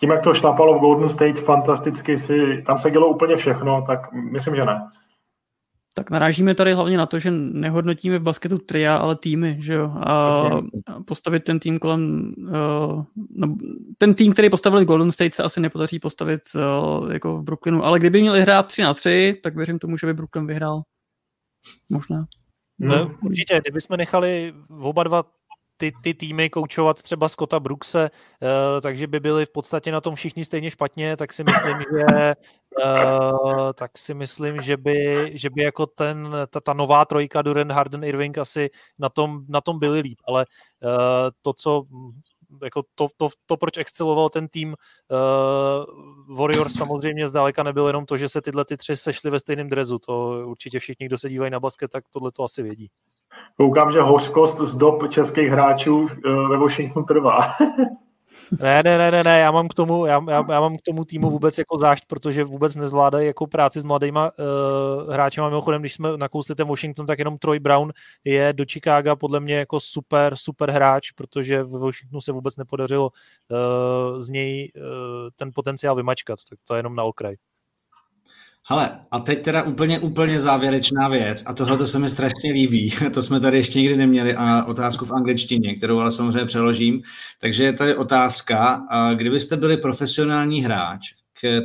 [0.00, 4.12] Tím, jak to šlapalo v Golden State fantasticky, si, tam se dělo úplně všechno, tak
[4.12, 4.88] myslím, že ne.
[5.94, 9.92] Tak narážíme tady hlavně na to, že nehodnotíme v basketu tria, ale týmy, že jo.
[10.06, 10.44] A
[11.06, 12.34] postavit ten tým kolem...
[12.38, 13.56] Uh, no,
[13.98, 17.98] ten tým, který postavili Golden State, se asi nepodaří postavit uh, jako v Brooklynu, ale
[17.98, 20.82] kdyby měli hrát 3 na 3, tak věřím tomu, že by Brooklyn vyhrál.
[21.90, 22.26] Možná.
[22.78, 25.24] No, určitě, kdybychom nechali oba dva
[25.80, 30.14] ty, ty týmy koučovat třeba Scotta Brookse, uh, takže by byli v podstatě na tom
[30.14, 32.34] všichni stejně špatně, tak si myslím, že
[32.84, 37.72] uh, tak si myslím, že by, že by jako ten, ta, ta nová trojka Duran,
[37.72, 40.46] Harden, Irving asi na tom, na tom byli líp, ale
[40.82, 40.90] uh,
[41.42, 41.82] to, co
[42.62, 48.16] jako to, to, to, proč exceloval ten tým uh, Warriors samozřejmě zdaleka nebylo jenom to,
[48.16, 49.98] že se tyhle ty tři sešly ve stejném drezu.
[49.98, 52.90] To určitě všichni, kdo se dívají na basket, tak tohle to asi vědí.
[53.56, 57.38] Koukám, že hořkost z dob českých hráčů eh, ve Washingtonu trvá.
[58.58, 61.04] Ne, ne, ne, ne, ne, já mám k tomu, já, já, já mám k tomu
[61.04, 65.40] týmu vůbec jako zášť, protože vůbec nezvládají jako práci s mladýma uh, hráči.
[65.40, 67.92] Mimochodem, když jsme nakousli ten Washington, tak jenom Troy Brown
[68.24, 73.10] je do Chicaga podle mě jako super, super hráč, protože ve Washingtonu se vůbec nepodařilo
[73.10, 74.82] uh, z něj uh,
[75.36, 77.36] ten potenciál vymačkat, tak to je jenom na okraj.
[78.70, 82.90] Hele, a teď teda úplně, úplně závěrečná věc, a tohle to se mi strašně líbí,
[83.14, 87.02] to jsme tady ještě nikdy neměli, a otázku v angličtině, kterou ale samozřejmě přeložím.
[87.40, 88.82] Takže je tady otázka,
[89.14, 91.00] kdybyste byli profesionální hráč,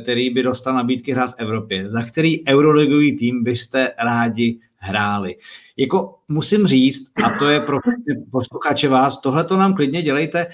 [0.02, 5.34] který by dostal nabídky hrát v Evropě, za který euroligový tým byste rádi hráli.
[5.76, 7.78] Jako musím říct, a to je pro
[8.30, 10.46] posluchače vás, tohle to nám klidně dělejte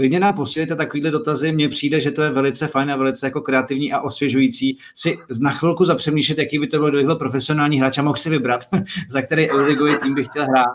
[0.00, 3.40] Klidně nám posílejte takovýhle dotazy, mně přijde, že to je velice fajn a velice jako
[3.40, 7.98] kreativní a osvěžující si na chvilku zapřemýšlet, jaký by to bylo, kdybych byl profesionální hráč
[7.98, 8.60] a mohl si vybrat,
[9.10, 10.74] za který Euroligový tým bych chtěl hrát.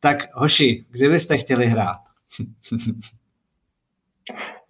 [0.00, 1.98] Tak hoši, kde byste chtěli hrát?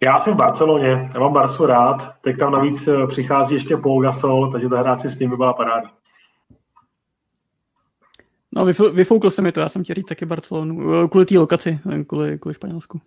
[0.05, 4.03] Já jsem v Barceloně, já mám Barsu rád, teď tam navíc eh, přichází ještě Paul
[4.03, 5.91] Gasol, takže zahrát si s ním by byla paráda.
[8.53, 11.81] No, vyfoukl se mi to, já jsem chtěl říct taky Barcelonu, eh, kvůli té lokaci,
[11.93, 13.01] eh, kvůli, kvůli Španělsku.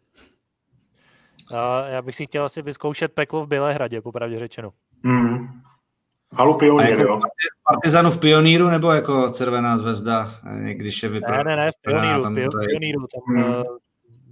[1.54, 4.72] A já bych si chtěl asi vyzkoušet peklo v Bělehradě, popravdě řečeno.
[5.04, 5.48] Mm.
[6.34, 7.20] Halu pionýr, jako jo.
[7.72, 10.32] Partizanu v pioníru nebo jako červená zvezda,
[10.64, 11.32] když je vypr...
[11.32, 13.00] Ne, ne, ne, v pioníru, tam, v pioníru.
[13.00, 13.64] Tam mm.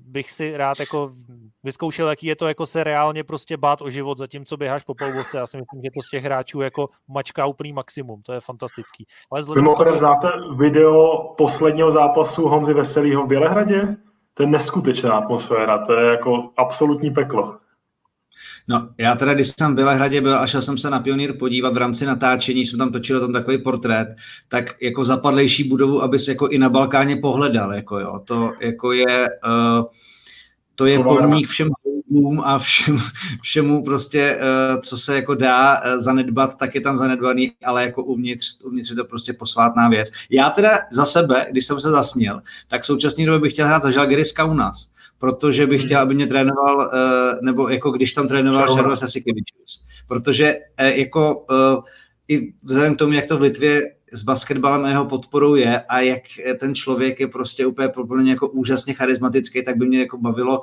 [0.07, 1.11] bych si rád jako
[1.63, 5.37] vyzkoušel, jaký je to jako se reálně prostě bát o život, zatímco běháš po polvovce.
[5.37, 8.21] Já si myslím, že to z těch hráčů jako mačká úplný maximum.
[8.21, 9.05] To je fantastický.
[9.31, 9.99] Ale Mimochodem to...
[9.99, 13.95] znáte video posledního zápasu Honzy Veselýho v Bělehradě?
[14.39, 17.57] To je neskutečná atmosféra, to je jako absolutní peklo.
[18.67, 21.73] No, já teda, když jsem v Bělehradě byl a šel jsem se na Pionýr podívat
[21.73, 24.07] v rámci natáčení, jsme tam točili tam takový portrét,
[24.47, 29.29] tak jako zapadlejší budovu, abys jako i na Balkáně pohledal, jako jo, to jako je,
[29.45, 29.85] uh,
[30.75, 31.69] to je pomník všem
[32.09, 32.99] houbům a všem,
[33.41, 38.03] všemu prostě, uh, co se jako dá uh, zanedbat, tak je tam zanedbaný, ale jako
[38.03, 40.09] uvnitř, uvnitř je to prostě posvátná věc.
[40.29, 43.83] Já teda za sebe, když jsem se zasnil, tak v současné době bych chtěl hrát
[43.83, 44.89] za Žalgiris Kaunas
[45.19, 46.91] protože bych chtěl, aby mě trénoval,
[47.41, 49.85] nebo jako když tam trénoval Šarvas Jasikevičius.
[50.07, 51.45] Protože jako
[52.27, 53.81] i vzhledem k tomu, jak to v Litvě
[54.13, 56.23] s basketbalem a jeho podporou je a jak
[56.59, 60.61] ten člověk je prostě úplně úplně jako úžasně charismatický, tak by mě jako bavilo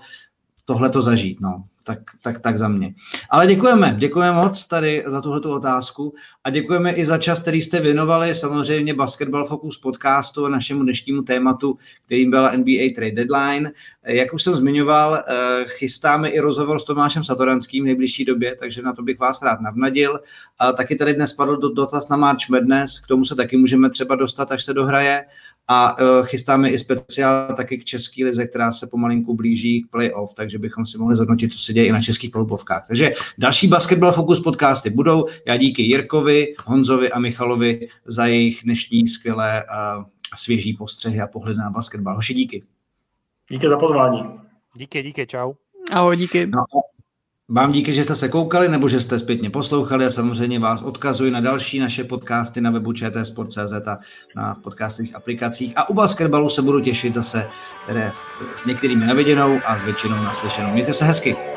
[0.66, 1.40] tohle to zažít.
[1.40, 2.94] No tak, tak, tak za mě.
[3.30, 6.14] Ale děkujeme, děkujeme moc tady za tuhletu otázku
[6.44, 11.22] a děkujeme i za čas, který jste věnovali samozřejmě Basketball Focus podcastu a našemu dnešnímu
[11.22, 13.72] tématu, kterým byla NBA Trade Deadline.
[14.04, 18.82] Jak už jsem zmiňoval, eh, chystáme i rozhovor s Tomášem Satoranským v nejbližší době, takže
[18.82, 20.20] na to bych vás rád navnadil.
[20.58, 24.16] A taky tady dnes padl dotaz na March Madness, k tomu se taky můžeme třeba
[24.16, 25.24] dostat, až se dohraje
[25.68, 30.34] a uh, chystáme i speciál taky k české lize, která se pomalinku blíží k playoff,
[30.34, 32.86] takže bychom si mohli zhodnotit, co se děje i na českých klubovkách.
[32.86, 35.26] Takže další Basketball Focus podcasty budou.
[35.46, 40.06] Já díky Jirkovi, Honzovi a Michalovi za jejich dnešní skvělé a
[40.36, 42.14] svěží postřehy a pohled na basketbal.
[42.14, 42.62] Hoši, díky.
[43.50, 44.24] Díky za pozvání.
[44.76, 45.54] Díky, díky, čau.
[45.92, 46.46] Ahoj, díky.
[46.46, 46.64] No,
[47.48, 51.30] vám díky, že jste se koukali nebo že jste zpětně poslouchali a samozřejmě vás odkazuji
[51.30, 53.98] na další naše podcasty na webu čtsport.cz a
[54.36, 55.72] na podcastových aplikacích.
[55.76, 57.48] A u basketbalu se budu těšit zase
[57.84, 58.12] které
[58.56, 60.72] s některými naviděnou a s většinou naslyšenou.
[60.72, 61.55] Mějte se hezky.